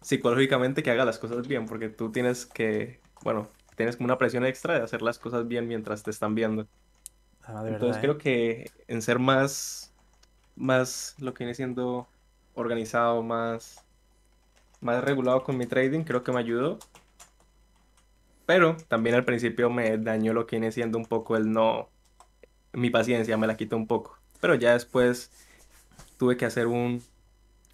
[0.00, 4.44] psicológicamente que haga las cosas bien, porque tú tienes que, bueno, tienes como una presión
[4.44, 6.66] extra de hacer las cosas bien mientras te están viendo.
[7.42, 8.18] Ah, Entonces creo ¿eh?
[8.18, 9.92] que en ser más,
[10.56, 12.08] más lo que viene siendo
[12.54, 13.84] organizado, más,
[14.80, 16.78] más regulado con mi trading, creo que me ayudó.
[18.46, 21.88] Pero también al principio me dañó lo que viene siendo un poco el no,
[22.72, 24.18] mi paciencia me la quitó un poco.
[24.40, 25.30] Pero ya después
[26.18, 27.02] tuve que hacer un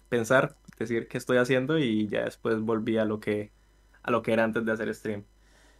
[0.09, 3.51] pensar, decir qué estoy haciendo y ya después volví a lo que
[4.03, 5.23] a lo que era antes de hacer stream.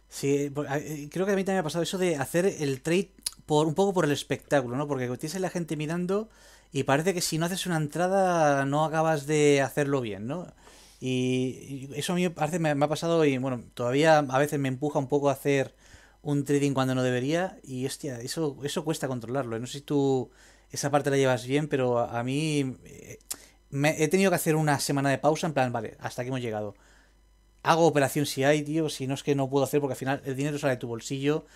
[0.08, 3.10] Sí, eh, creo que a mí también me ha pasado eso de hacer el trade
[3.46, 4.86] por un poco por el espectáculo, ¿no?
[4.86, 6.28] Porque tienes la gente mirando
[6.72, 10.46] y parece que si no haces una entrada no acabas de hacerlo bien, ¿no?
[11.00, 14.98] Y, eso a mí parece, me, ha pasado y bueno, todavía a veces me empuja
[14.98, 15.74] un poco a hacer
[16.22, 19.58] un trading cuando no debería y hostia, eso, eso cuesta controlarlo.
[19.58, 20.30] No sé si tú
[20.70, 23.18] esa parte la llevas bien, pero a, mí eh,
[23.70, 26.40] me, he tenido que hacer una semana de pausa en plan, vale, hasta aquí hemos
[26.40, 26.74] llegado.
[27.62, 30.22] Hago operación si hay, tío, si no es que no puedo hacer porque al final
[30.24, 31.46] el dinero sale de tu bolsillo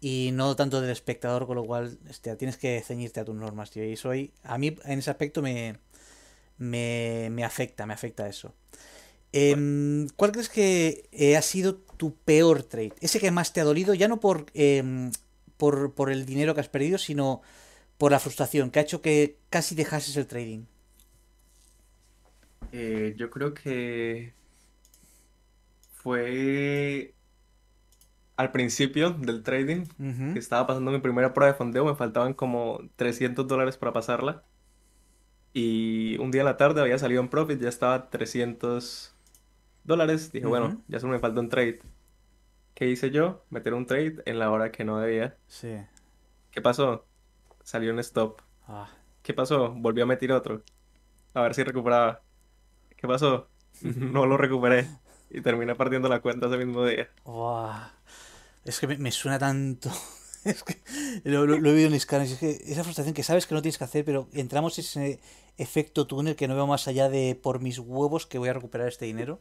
[0.00, 1.98] y no tanto del espectador, con lo cual
[2.38, 3.84] tienes que ceñirte a tus normas, tío.
[3.84, 5.78] Y ahí, a mí en ese aspecto me,
[6.58, 8.54] me, me afecta, me afecta eso.
[9.32, 12.92] Em, ¿Cuál crees que eh, ha sido tu peor trade?
[13.00, 15.10] Ese que más te ha dolido, ya no por, em,
[15.56, 17.42] por, por, el dinero que has perdido, sino
[17.98, 20.66] por la frustración, que ha hecho que casi dejases el trading.
[22.70, 24.34] Eh, yo creo que
[25.94, 27.14] fue
[28.36, 29.84] al principio del trading,
[30.32, 34.42] que estaba pasando mi primera prueba de fondeo, me faltaban como 300 dólares para pasarla.
[35.52, 39.14] Y un día a la tarde había salido en profit, ya estaba 300
[39.84, 40.32] dólares.
[40.32, 41.80] Dije, bueno, ya solo me falta un trade.
[42.74, 43.44] ¿Qué hice yo?
[43.50, 45.36] Meter un trade en la hora que no debía.
[45.46, 45.76] Sí.
[46.50, 47.06] ¿Qué pasó?
[47.62, 48.40] Salió un stop.
[48.66, 48.88] Ah.
[49.22, 49.70] ¿Qué pasó?
[49.70, 50.62] Volví a meter otro.
[51.34, 52.22] A ver si recuperaba.
[52.96, 53.48] ¿Qué pasó?
[53.82, 54.88] no lo recuperé.
[55.30, 57.08] Y terminé partiendo la cuenta ese mismo día.
[58.64, 59.90] Es que me, suena tanto.
[60.44, 60.76] es que
[61.24, 62.30] lo, he vivido en caras.
[62.30, 65.20] Es que esa frustración que sabes que no tienes que hacer, pero entramos en ese
[65.58, 68.88] efecto túnel que no veo más allá de por mis huevos que voy a recuperar
[68.88, 69.40] este dinero.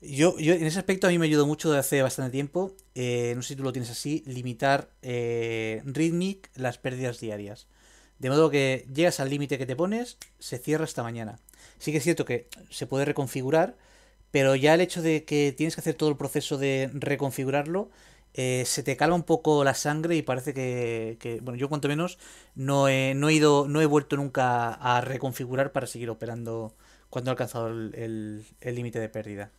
[0.00, 3.34] Yo, yo, en ese aspecto a mí me ayudó mucho de hace bastante tiempo, eh,
[3.36, 7.68] no sé si tú lo tienes así, limitar eh, Rhythmic las pérdidas diarias.
[8.18, 11.38] De modo que llegas al límite que te pones, se cierra esta mañana.
[11.78, 13.76] Sí que es cierto que se puede reconfigurar,
[14.32, 17.90] pero ya el hecho de que tienes que hacer todo el proceso de reconfigurarlo,
[18.34, 22.18] eh, se te calma un poco la sangre y parece que, bueno, yo cuanto menos
[22.54, 26.74] no he, no he ido, no he vuelto nunca a, reconfigurar para seguir operando
[27.10, 29.50] cuando he alcanzado el límite de pérdida.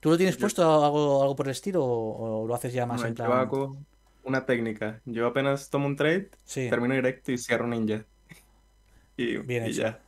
[0.00, 3.14] ¿Tú lo tienes puesto algo, algo por el estilo o, lo haces ya más en
[3.14, 3.28] plan?
[3.28, 3.76] Yo hago
[4.24, 5.02] una técnica.
[5.04, 8.04] Yo apenas tomo un trade, termino directo y cierro ninja.
[9.16, 9.82] Y, bien hecho.
[9.82, 10.00] ya.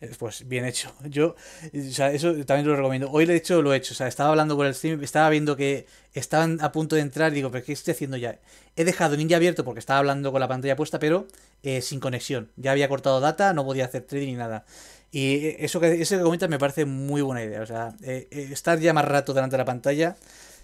[0.00, 0.92] Eh, pues bien hecho.
[1.08, 1.36] Yo,
[1.72, 3.10] o sea, eso también lo recomiendo.
[3.10, 3.94] Hoy de hecho lo he hecho.
[3.94, 7.32] O sea, estaba hablando por el stream, estaba viendo que estaban a punto de entrar.
[7.32, 8.38] Digo, ¿pero qué estoy haciendo ya?
[8.76, 11.26] He dejado Ninja abierto porque estaba hablando con la pantalla puesta, pero
[11.62, 12.50] eh, sin conexión.
[12.56, 14.64] Ya había cortado data, no podía hacer trading ni nada.
[15.10, 17.62] Y eso que, eso que comentas me parece muy buena idea.
[17.62, 20.16] O sea, eh, eh, estar ya más rato delante de la pantalla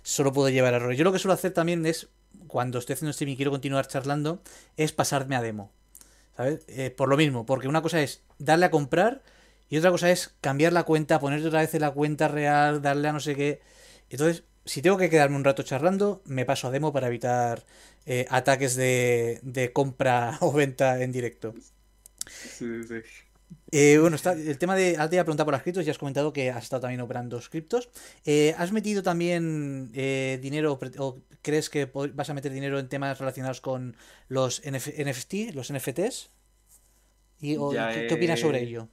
[0.03, 0.99] solo puedo llevar errores.
[0.99, 2.09] Yo lo que suelo hacer también es,
[2.49, 4.43] cuando estoy haciendo streaming y quiero continuar charlando,
[4.77, 5.71] es pasarme a demo.
[6.37, 6.65] ¿Sabes?
[6.69, 9.23] Eh, por lo mismo, porque una cosa es darle a comprar
[9.69, 13.09] y otra cosa es cambiar la cuenta, ponerte otra vez en la cuenta real, darle
[13.09, 13.61] a no sé qué.
[14.11, 17.65] Entonces, si tengo que quedarme un rato charlando, me paso a demo para evitar
[18.31, 21.55] ataques de, de compra o venta en directo.
[22.45, 23.03] Sí, sí.
[23.71, 24.97] Eh, bueno, está, el tema de.
[24.97, 27.01] Ahora te iba a preguntar por las criptos, ya has comentado que has estado también
[27.01, 27.89] operando criptos.
[28.25, 33.19] Eh, ¿Has metido también eh, dinero o crees que vas a meter dinero en temas
[33.19, 33.97] relacionados con
[34.29, 36.31] los NFT, los NFTs?
[37.41, 38.89] ¿Y, ¿qué, opinas sobre ello?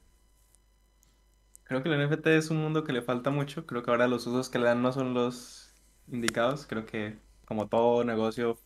[1.65, 3.67] Creo que el NFT es un mundo que le falta mucho.
[3.67, 5.72] Creo que ahora los usos que le dan no son los
[6.08, 6.65] indicados.
[6.65, 8.58] Creo que, como todo negocio,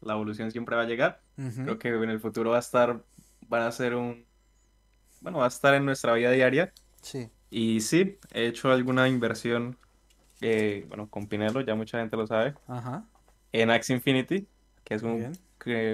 [0.00, 1.20] la evolución siempre va a llegar.
[1.36, 3.02] Creo que en el futuro va a estar.
[3.48, 4.27] Van a ser un
[5.20, 6.72] bueno, va a estar en nuestra vida diaria.
[7.02, 7.30] Sí.
[7.50, 9.78] Y sí, he hecho alguna inversión,
[10.40, 13.04] eh, bueno, con Pinelo, ya mucha gente lo sabe, Ajá.
[13.52, 14.46] en Axie Infinity,
[14.84, 15.32] que es un,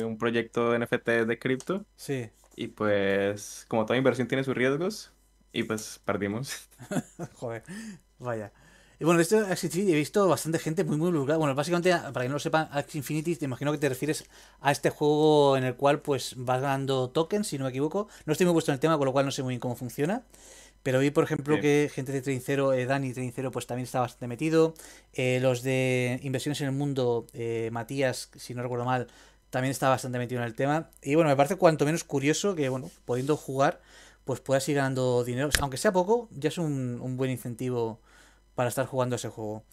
[0.04, 1.84] un proyecto de NFT de cripto.
[1.96, 2.30] Sí.
[2.56, 5.12] Y pues, como toda inversión tiene sus riesgos,
[5.52, 6.68] y pues perdimos.
[7.34, 7.62] Joder,
[8.18, 8.52] vaya.
[9.00, 11.38] Y bueno, esto Axie Infinity he visto bastante gente muy, muy involucrada.
[11.38, 14.24] Bueno, básicamente, para que no lo sepan, Axie Infinity, te imagino que te refieres
[14.60, 18.08] a este juego en el cual pues vas ganando tokens, si no me equivoco.
[18.24, 19.74] No estoy muy puesto en el tema, con lo cual no sé muy bien cómo
[19.74, 20.22] funciona.
[20.84, 24.28] Pero vi, por ejemplo, que gente de Trincero, eh, Dani Trincero, pues también está bastante
[24.28, 24.74] metido.
[25.14, 29.08] Eh, los de Inversiones en el Mundo, eh, Matías, si no recuerdo mal,
[29.48, 30.90] también está bastante metido en el tema.
[31.02, 33.80] Y bueno, me parece cuanto menos curioso que, bueno, pudiendo jugar,
[34.26, 35.48] pues puedas ir ganando dinero.
[35.60, 38.00] Aunque sea poco, ya es un, un buen incentivo
[38.54, 39.64] para estar jugando ese juego.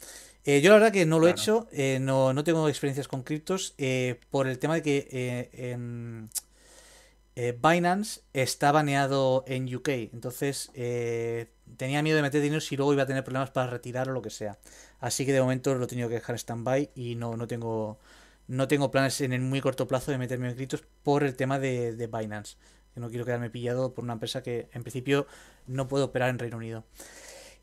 [0.43, 3.21] Eh, yo la verdad que no lo he hecho, eh, no, no, tengo experiencias con
[3.21, 6.29] criptos eh, por el tema de que en
[7.61, 10.71] Binance está baneado en UK, entonces
[11.77, 14.21] tenía miedo de meter dinero si luego iba a tener problemas para retirar o lo
[14.21, 14.57] que sea.
[14.99, 17.99] Así que de momento lo he tenido que dejar stand-by y no, no, tengo,
[18.47, 21.59] no tengo planes en el muy corto plazo de meterme en criptos por el tema
[21.59, 22.57] de, de Binance.
[22.93, 25.25] Que no quiero quedarme pillado por una empresa que en principio
[25.65, 26.83] no puede operar en Reino Unido.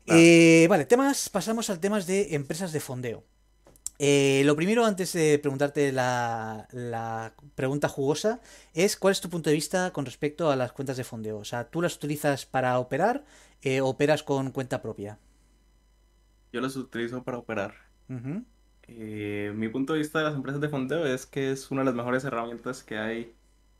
[0.07, 3.23] Eh, vale, temas, pasamos al temas de empresas de fondeo.
[3.99, 8.39] Eh, lo primero, antes de preguntarte la, pregunta jugosa,
[8.73, 11.37] es cuál es tu punto de vista con respecto a las cuentas de fondeo.
[11.37, 13.25] O sea, ¿tú las utilizas para operar
[13.61, 15.19] eh, o operas con cuenta propia?
[16.53, 17.73] Yo las utilizo para operar.
[18.07, 21.95] mi punto de vista de las empresas de fondeo es que es una de las
[21.95, 23.33] mejores herramientas que hay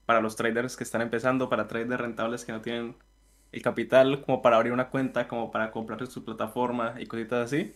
[0.05, 2.95] para los traders que están empezando, para traders rentables que no tienen
[3.51, 7.73] el capital como para abrir una cuenta, como para comprar su plataforma y cositas así.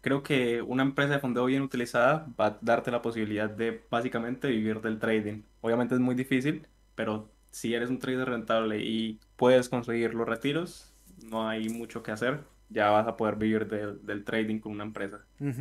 [0.00, 4.48] Creo que una empresa de fondeo bien utilizada va a darte la posibilidad de básicamente
[4.48, 5.42] vivir del trading.
[5.60, 10.92] Obviamente es muy difícil, pero si eres un trader rentable y puedes conseguir los retiros,
[11.24, 12.40] no hay mucho que hacer.
[12.68, 15.24] Ya vas a poder vivir del trading con una empresa.
[15.40, 15.54] O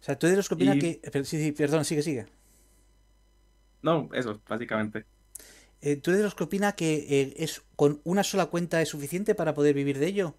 [0.00, 1.00] sea, tú eres los que opina que...
[1.24, 2.26] Sí, sí, perdón, sigue, sigue.
[3.82, 5.04] No, eso, básicamente.
[5.80, 8.88] Eh, ¿Tú eres de los que opina que eh, es con una sola cuenta es
[8.88, 10.34] suficiente para poder vivir de ello?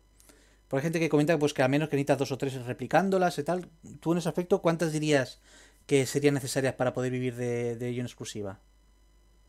[0.68, 3.38] Por hay gente que comenta pues, que a menos que necesitas dos o tres replicándolas
[3.40, 3.68] y tal.
[4.00, 5.42] ¿Tú en ese aspecto cuántas dirías
[5.88, 8.60] que serían necesarias para poder vivir de, ello en exclusiva?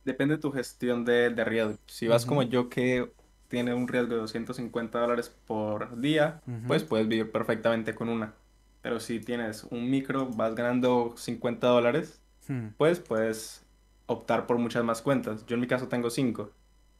[0.04, 1.76] Depende de tu gestión de, riesgo.
[1.86, 3.12] Si vas como yo que
[3.48, 8.32] tiene un riesgo de 250 dólares por día, pues puedes vivir perfectamente con una.
[8.80, 12.68] Pero si tienes un micro, vas ganando 50 dólares, hmm.
[12.78, 13.62] pues puedes
[14.10, 15.46] optar por muchas más cuentas.
[15.46, 16.50] Yo en mi caso tengo cinco,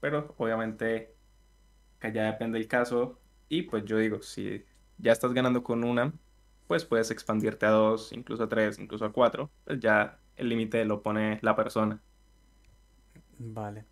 [0.01, 1.14] pero obviamente
[1.99, 3.18] que ya depende del caso.
[3.49, 4.64] Y pues yo digo, si
[4.99, 6.12] ya estás ganando con una,
[6.68, 9.51] pues puedes expandirte a dos, incluso a tres, incluso a cuatro.
[9.64, 12.01] Pues ya el límite lo pone la persona.
[13.38, 13.85] Vale.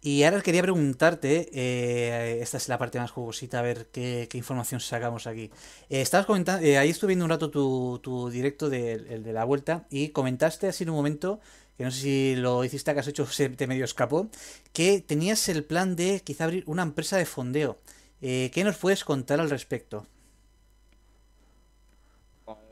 [0.00, 4.80] Y ahora quería preguntarte, eh, esta es la parte más jugosita, a ver qué, información
[4.80, 5.50] sacamos aquí.
[5.90, 9.44] Eh, estabas comentando, eh, ahí estuve viendo un rato tu, tu directo de, de, la
[9.44, 11.40] vuelta y comentaste así en un momento
[11.78, 14.28] que no sé si lo hiciste que has hecho, se te medio escapó,
[14.72, 17.78] que tenías el plan de quizá abrir una empresa de fondeo.
[18.20, 20.04] Eh, ¿Qué nos puedes contar al respecto?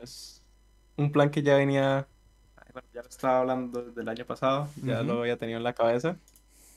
[0.01, 0.43] Es
[0.97, 2.05] un plan que ya venía,
[2.93, 6.17] ya lo estaba hablando desde el año pasado, ya lo había tenido en la cabeza.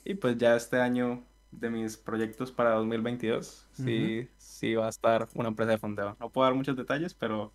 [0.05, 5.27] Y pues ya este año de mis proyectos para 2022, sí, sí va a estar
[5.33, 6.15] una empresa de fondeo.
[6.17, 7.51] No puedo dar muchos detalles, pero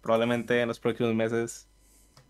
[0.00, 1.66] probablemente en los próximos meses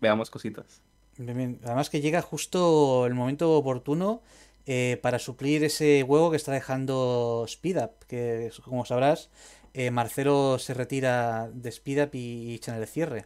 [0.01, 0.81] veamos cositas.
[1.29, 4.21] Además que llega justo el momento oportuno
[4.65, 9.29] eh, para suplir ese huevo que está dejando Speedup, que como sabrás,
[9.73, 13.25] eh, Marcelo se retira de Speedup y, echan el cierre.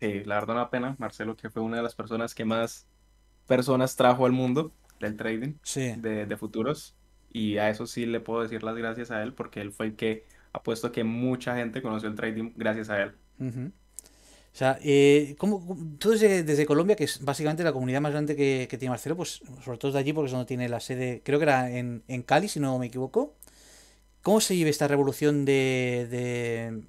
[0.00, 2.86] Sí, la verdad una pena, Marcelo que fue una de las personas que más
[3.46, 5.54] personas trajo al mundo del trading
[5.96, 6.94] de, futuros
[7.30, 9.96] y a eso sí le puedo decir las gracias a él porque él fue el
[9.96, 13.14] que ha puesto que mucha gente conoció el trading gracias a él.
[14.52, 18.66] O sea, eh, ¿cómo, tú desde, Colombia, que es básicamente la comunidad más grande que,
[18.68, 21.44] tiene Marcelo, pues sobre todo de allí porque es donde tiene la sede, creo que
[21.44, 23.34] era en, en Cali, si no me equivoco.
[24.22, 26.82] ¿Cómo se vive esta revolución de, de,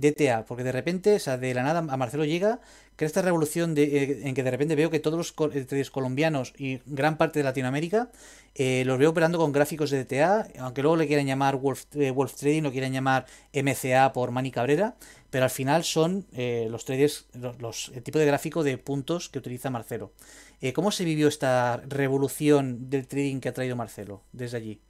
[0.00, 0.44] DTA?
[0.46, 2.60] Porque de repente, o sea, de la nada a Marcelo llega,
[2.96, 6.80] crea esta revolución eh, en que de repente veo que todos los traders colombianos y
[6.86, 8.10] gran parte de Latinoamérica
[8.54, 12.62] eh, los veo operando con gráficos de DTA, aunque luego le quieran llamar Wolf, Trading,
[12.62, 14.96] lo quieran llamar MCA por Manny Cabrera
[15.30, 17.28] pero al final son eh, los traders,
[17.60, 20.12] los, el tipo de gráfico de puntos que utiliza Marcelo.
[20.60, 24.80] Eh, ¿Cómo se vivió esta revolución del trading que ha traído Marcelo desde allí?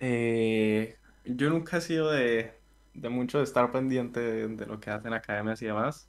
[0.00, 2.52] Eh, yo nunca he sido de,
[2.94, 6.08] mucho de estar pendiente de, lo que hacen academias y demás,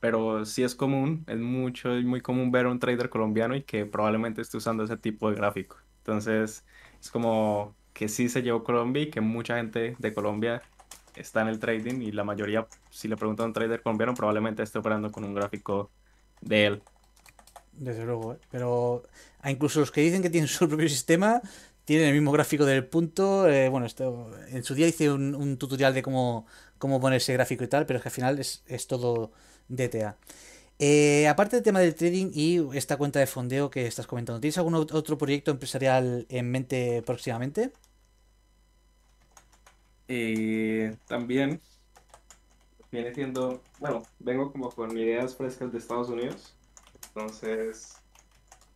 [0.00, 3.62] pero sí es común, es mucho, es muy común ver a un trader colombiano y
[3.62, 5.76] que probablemente esté usando ese tipo de gráfico.
[5.98, 6.64] Entonces,
[7.00, 10.62] es como que sí se llevó Colombia y que mucha gente de Colombia
[11.16, 14.62] está en el trading y la mayoría, si le preguntan a un trader colombiano, probablemente
[14.62, 15.90] esté operando con un gráfico
[16.40, 16.82] de él.
[17.72, 18.38] Desde luego, ¿eh?
[18.50, 19.04] pero
[19.44, 21.40] incluso los que dicen que tienen su propio sistema
[21.88, 23.48] tienen el mismo gráfico del punto.
[23.48, 23.86] Eh, bueno,
[24.50, 27.96] en su día hice un, tutorial de cómo, cómo poner ese gráfico y tal, pero
[27.96, 29.32] es que al final es, todo
[29.68, 30.18] DTA.
[30.78, 34.58] Eh, aparte del tema del trading y esta cuenta de fondeo que estás comentando, ¿tienes
[34.58, 37.72] algún otro proyecto empresarial en mente próximamente?
[40.08, 41.58] Eh, también
[42.92, 46.54] viene siendo, bueno, vengo como con ideas frescas de Estados Unidos.
[47.06, 47.96] Entonces,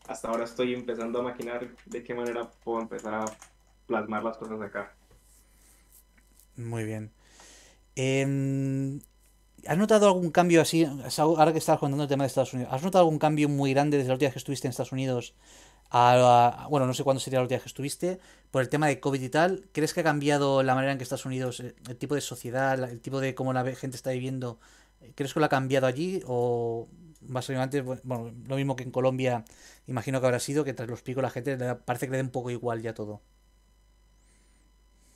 [0.07, 3.24] hasta ahora estoy empezando a maquinar de qué manera puedo empezar a
[3.86, 4.94] plasmar las cosas acá.
[6.57, 7.11] Muy bien.
[7.94, 9.00] Em,
[9.66, 10.86] ¿Has notado algún cambio así,
[11.18, 13.96] ahora que estás contando el tema de Estados Unidos, ¿has notado algún cambio muy grande
[13.96, 15.34] desde la última vez que estuviste en Estados Unidos
[16.70, 18.18] bueno, no sé cuándo sería la última vez que estuviste,
[18.50, 21.05] por el tema de COVID y tal, ¿crees que ha cambiado la manera en que
[21.05, 24.59] Estados Unidos, eh, el tipo de sociedad, el tipo de cómo la gente está viviendo,
[25.14, 26.22] ¿crees que lo ha cambiado allí?
[26.26, 26.88] O
[27.20, 29.44] básicamente, bueno, lo mismo que en Colombia,
[29.86, 32.30] imagino que habrá sido que tras los picos la gente parece que le da un
[32.30, 33.20] poco igual ya todo.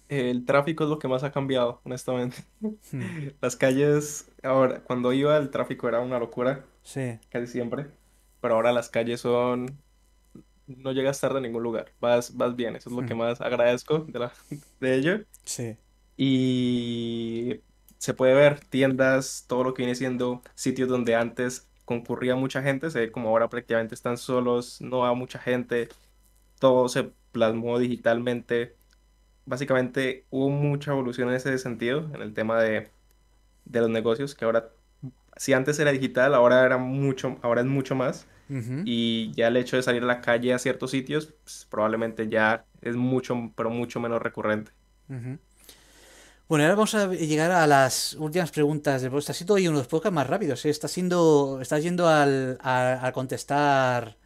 [0.09, 2.37] El tráfico es lo que más ha cambiado, honestamente.
[2.61, 2.71] Hmm.
[3.41, 6.65] Las calles, ahora, cuando iba el tráfico era una locura.
[6.85, 7.19] Sí.
[7.29, 7.87] Casi siempre.
[8.41, 9.77] Pero ahora las calles son
[10.67, 14.01] no llegas tarde a ningún lugar, vas, vas bien, eso es lo que más agradezco
[14.01, 14.33] de, la,
[14.81, 15.21] de ello.
[15.45, 15.77] Sí.
[16.17, 17.61] Y
[17.99, 22.91] se puede ver tiendas, todo lo que viene siendo sitios donde antes concurría mucha gente,
[22.91, 25.89] se ve como ahora prácticamente están solos, no va mucha gente,
[26.59, 28.75] todo se plasmó digitalmente.
[29.47, 32.89] Básicamente hubo mucha evolución en ese sentido, en el tema de,
[33.65, 34.71] de los negocios, que ahora,
[35.37, 38.27] si antes era digital, ahora era mucho, ahora es mucho más.
[38.85, 42.65] Y ya el hecho de salir a la calle a ciertos sitios, pues, probablemente ya
[42.81, 44.73] es mucho, pero mucho menos recurrente.
[46.49, 49.81] Bueno, ahora vamos a llegar a las últimas preguntas de Ha sido hoy uno de
[49.83, 50.65] los podcasts más rápidos.
[50.65, 50.71] ¿eh?
[50.71, 54.17] Está siendo, estás yendo al, a, contestar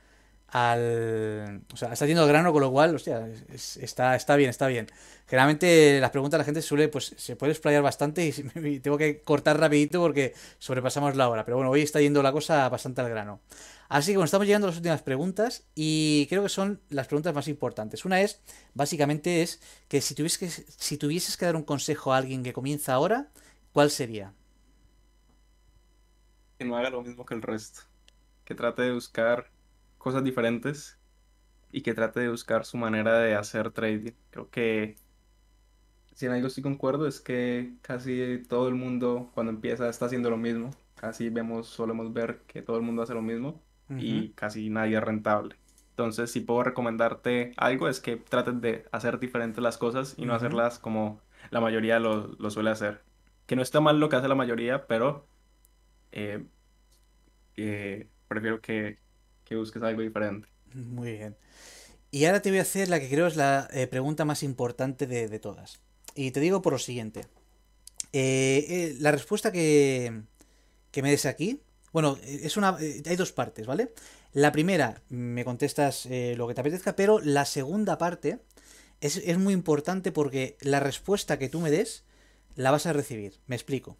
[0.48, 4.66] al, o sea, está yendo al grano, con lo cual, hostia, está, está bien, está
[4.66, 4.86] bien.
[5.26, 9.58] Generalmente las preguntas la gente suele, pues, se puede explayar bastante y, tengo que cortar
[9.58, 11.46] rapidito porque sobrepasamos la hora.
[11.46, 13.40] Pero bueno, hoy está yendo la cosa bastante al grano.
[13.90, 17.34] Así que bueno, estamos llegando a las últimas preguntas y creo que son las preguntas
[17.34, 18.04] más importantes.
[18.04, 18.40] Una es,
[18.72, 22.52] básicamente, es que si tuvieses que, si tuvieses que dar un consejo a alguien que
[22.52, 23.32] comienza ahora,
[23.72, 24.32] ¿cuál sería?
[26.56, 27.80] Que no haga lo mismo que el resto.
[28.44, 29.50] Que trate de buscar
[29.98, 30.96] cosas diferentes
[31.72, 34.12] y que trate de buscar su manera de hacer trading.
[34.30, 34.94] Creo que
[36.14, 40.30] si en algo estoy concuerdo es que casi todo el mundo cuando empieza está haciendo
[40.30, 40.70] lo mismo.
[40.94, 43.60] Casi vemos, solemos ver que todo el mundo hace lo mismo
[43.98, 45.56] y casi nadie es rentable.
[45.90, 50.34] Entonces, si puedo recomendarte algo, es que trates de hacer diferentes las cosas y no
[50.34, 51.20] hacerlas como
[51.50, 53.02] la mayoría lo, suele hacer.
[53.46, 55.26] Que no está mal lo que hace la mayoría, pero
[56.12, 56.46] eh,
[58.28, 58.98] prefiero que,
[59.50, 60.48] busques algo diferente.
[60.72, 61.36] Muy bien.
[62.12, 65.06] Y ahora te voy a hacer la que creo es la eh, pregunta más importante
[65.06, 65.80] de, todas.
[66.14, 67.26] Y te digo por lo siguiente.
[68.12, 70.22] Eh, la respuesta que,
[70.92, 71.60] que me des aquí
[71.92, 73.92] bueno, eh, es una, eh, hay dos partes, ¿vale?
[74.32, 78.38] La primera, me contestas eh, lo que te apetezca, pero la segunda parte
[79.00, 82.04] es, muy importante porque la respuesta que tú me des
[82.54, 83.40] la vas a recibir.
[83.46, 83.96] Me explico.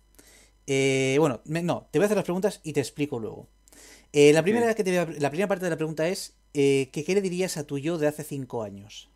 [0.66, 3.49] bueno, no, te voy a hacer las preguntas y te explico luego.
[4.12, 7.57] la, primera que te la primera parte de la pregunta es, ¿qué, ¿qué le dirías
[7.57, 9.11] a tu yo de hace cinco años?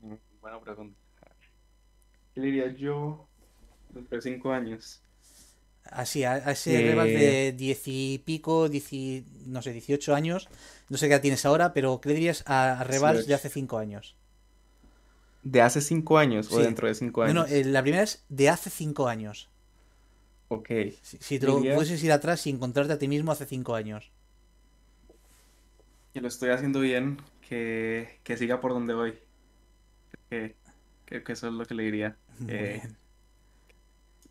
[0.00, 0.96] Mm, buena pregunta.
[2.34, 3.26] ¿Qué le diría yo
[4.10, 5.02] de cinco años?
[5.90, 8.68] Así, a, ese rival de diez y pico,
[9.46, 10.48] no sé, 18 años.
[10.88, 14.16] No sé qué edad tienes ahora, pero ¿qué dirías a, a de hace 5 años?
[15.42, 17.34] ¿De hace 5 años o dentro de 5 años?
[17.34, 19.48] No, no, eh, la primera es de hace 5 años.
[20.48, 20.70] Ok.
[21.02, 24.10] Si, te lo puedes ir atrás y encontrarte a ti mismo hace 5 años.
[26.12, 29.14] Que lo estoy haciendo bien, que, que siga por donde voy.
[30.30, 30.56] Que,
[31.06, 32.16] que, eso es lo que le diría.
[32.38, 32.96] Muy eh, bien.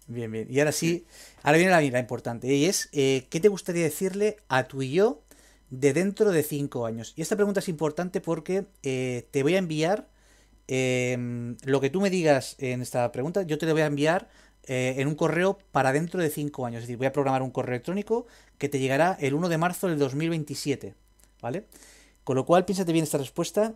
[0.08, 0.47] Bien, bien.
[0.49, 1.05] Y ahora sí,
[1.43, 2.47] ahora viene la, la importante.
[2.53, 5.22] Y es, eh, ¿qué te gustaría decirle a tu y yo
[5.70, 7.14] de dentro de cinco años?
[7.18, 10.08] Y esta pregunta es importante porque eh, te voy a enviar
[10.68, 14.30] em, lo que tú me digas en esta pregunta, yo te lo voy a enviar
[14.64, 16.80] eh, en un correo para dentro de cinco años.
[16.80, 18.28] Es decir, voy a programar un correo electrónico
[18.58, 20.95] que te llegará el 1 de marzo del 2027.
[21.41, 21.66] ¿Vale?
[22.24, 23.76] Con lo cual, piénsate bien esta respuesta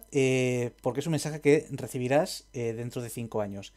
[0.81, 3.73] porque es un mensaje que recibirás dentro de cinco años.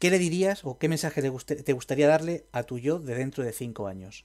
[0.00, 3.52] ¿Qué le dirías o qué mensaje te, gustaría darle a tu yo de dentro de
[3.52, 4.24] 5 años?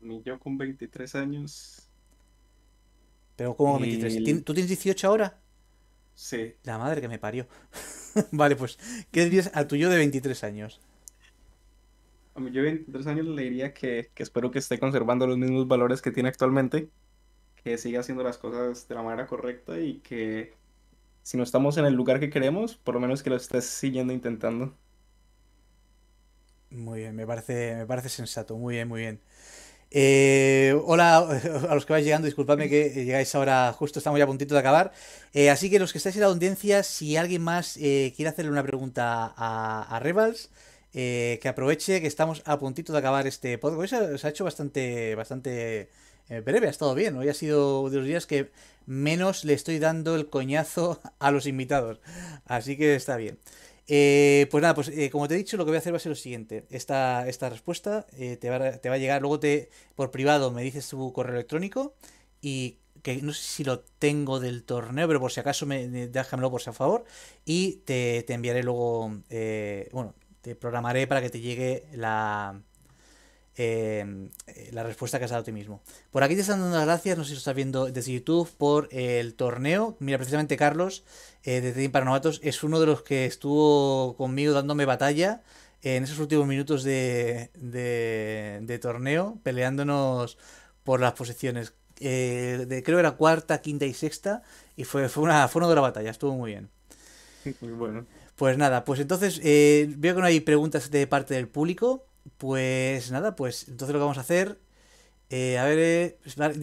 [0.00, 1.90] Mi yo con 23 años.
[3.36, 4.44] Pero ¿cómo 23?
[4.44, 5.38] ¿Tú tienes 18 ahora?
[6.14, 6.54] Sí.
[6.62, 7.46] La madre que me parió.
[8.32, 8.78] vale, pues,
[9.10, 10.80] ¿qué dirías a tu yo de 23 años?
[12.34, 15.36] A mi yo de 23 años le diría que, que espero que esté conservando los
[15.36, 16.88] mismos valores que tiene actualmente,
[17.62, 20.54] que siga haciendo las cosas de la manera correcta y que
[21.26, 24.12] si no estamos en el lugar que queremos, por lo menos que lo estés siguiendo
[24.12, 24.76] intentando.
[26.70, 29.20] Muy bien, me parece, me parece sensato, muy bien, muy bien.
[29.90, 31.18] Eh, hola
[31.68, 34.60] a los que vais llegando, disculpadme que llegáis ahora, justo estamos ya a puntito de
[34.60, 34.92] acabar.
[35.32, 38.52] Eh, así que los que estáis en la audiencia, si alguien más eh, quiere hacerle
[38.52, 40.50] una pregunta a, a Revals,
[40.92, 44.16] que aproveche que estamos a puntito de acabar este podcast.
[44.16, 45.90] Se, ha hecho bastante, bastante
[46.28, 47.16] breve, ha estado bien.
[47.16, 48.50] Hoy ha sido de los días que
[48.86, 52.00] menos le estoy dando el coñazo a los invitados.
[52.46, 53.38] Así que está bien.
[53.88, 55.98] Eh, pues nada, pues eh, como te he dicho, lo que voy a hacer va
[55.98, 56.66] a ser lo siguiente.
[56.70, 61.12] Esta, esta respuesta eh, te, va, a llegar, luego te por privado me dices tu
[61.12, 61.94] correo electrónico
[62.40, 66.50] y que no sé si lo tengo del torneo, pero por si acaso me, déjamelo
[66.50, 67.04] por favor
[67.44, 69.08] y te, te enviaré luego,
[69.92, 72.60] bueno, te programaré para que te llegue la,
[73.56, 74.28] eh,
[74.72, 75.80] la respuesta que has dado a ti mismo.
[76.10, 78.48] Por aquí te están dando las gracias, no sé si lo estás viendo desde YouTube,
[78.56, 79.96] por el torneo.
[79.98, 81.04] Mira, precisamente Carlos,
[81.42, 85.42] eh, de Team para Novatos, es uno de los que estuvo conmigo dándome batalla
[85.82, 90.36] en esos últimos minutos de, de, torneo, peleándonos
[90.84, 91.74] por las posiciones.
[92.00, 94.42] Eh, de, creo que era cuarta, quinta y sexta,
[94.76, 96.70] y fue, fue, una, fue una dura batalla, estuvo muy bien.
[97.60, 98.06] Muy bueno.
[98.34, 102.05] Pues nada, pues entonces eh, veo que no hay preguntas de parte del público.
[102.38, 104.58] Pues nada, pues entonces lo que vamos a hacer
[105.28, 106.18] eh, a ver, eh,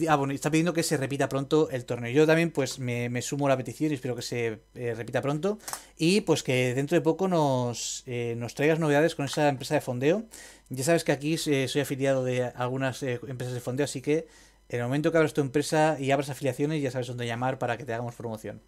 [0.08, 2.10] ah, bueno, está pidiendo que se repita pronto el torneo.
[2.10, 5.58] Yo también, pues, me, sumo a la petición y espero que se eh, repita pronto.
[5.98, 8.04] Y pues que dentro de poco nos,
[8.36, 10.24] nos traigas novedades con esa empresa de fondeo.
[10.70, 14.26] Ya sabes que aquí soy afiliado de algunas empresas de fondeo, así que
[14.68, 17.76] en el momento que abras tu empresa y abras afiliaciones, ya sabes dónde llamar para
[17.76, 18.62] que te hagamos promoción.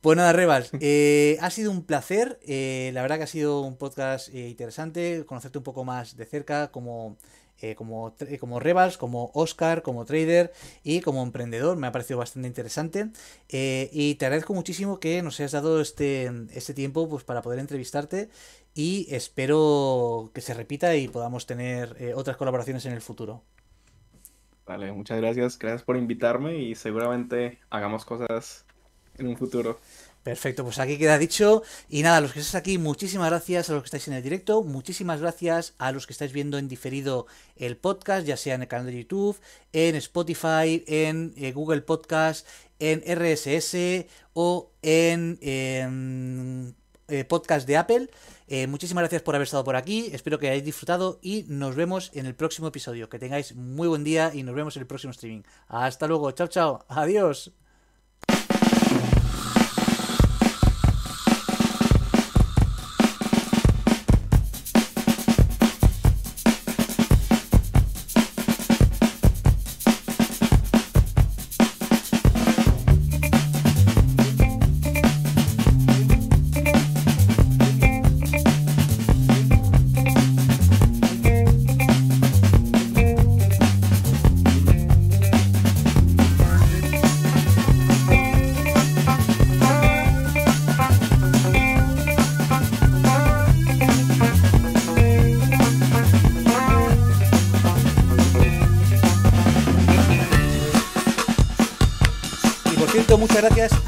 [0.00, 0.70] Pues nada, Rebals,
[1.40, 2.38] ha sido un placer.
[2.46, 7.16] la verdad que ha sido un podcast interesante, conocerte un poco más de cerca, como
[7.58, 10.52] eh, como, eh, como Rebals, como Oscar, como trader
[10.84, 11.76] y como emprendedor.
[11.76, 13.08] Me ha parecido bastante interesante.
[13.48, 17.58] Eh, y te agradezco muchísimo que nos hayas dado este, este tiempo pues, para poder
[17.58, 18.28] entrevistarte
[18.74, 23.42] y espero que se repita y podamos tener otras colaboraciones en el futuro.
[24.66, 25.58] Vale, muchas gracias.
[25.58, 28.65] Gracias por invitarme y seguramente hagamos cosas
[29.18, 29.78] en un futuro.
[30.26, 31.62] Perfecto, pues aquí queda dicho.
[31.88, 34.64] Y nada, los que estáis aquí, muchísimas gracias a los que estáis en el directo,
[34.64, 38.66] muchísimas gracias a los que estáis viendo en diferido el podcast, ya sea en el
[38.66, 39.38] canal de YouTube,
[39.72, 42.44] en Spotify, en eh, Google Podcast,
[42.80, 46.74] en RSS o en, eh,
[47.28, 48.10] podcast de Apple.
[48.48, 52.10] Eh, muchísimas gracias por haber estado por aquí, espero que hayáis disfrutado y nos vemos
[52.14, 53.08] en el próximo episodio.
[53.08, 55.42] Que tengáis muy buen día y nos vemos en el próximo streaming.
[55.68, 57.52] Hasta luego, chao, chao, adiós.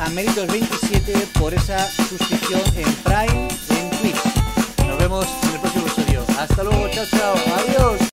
[0.08, 0.67] A Méritos27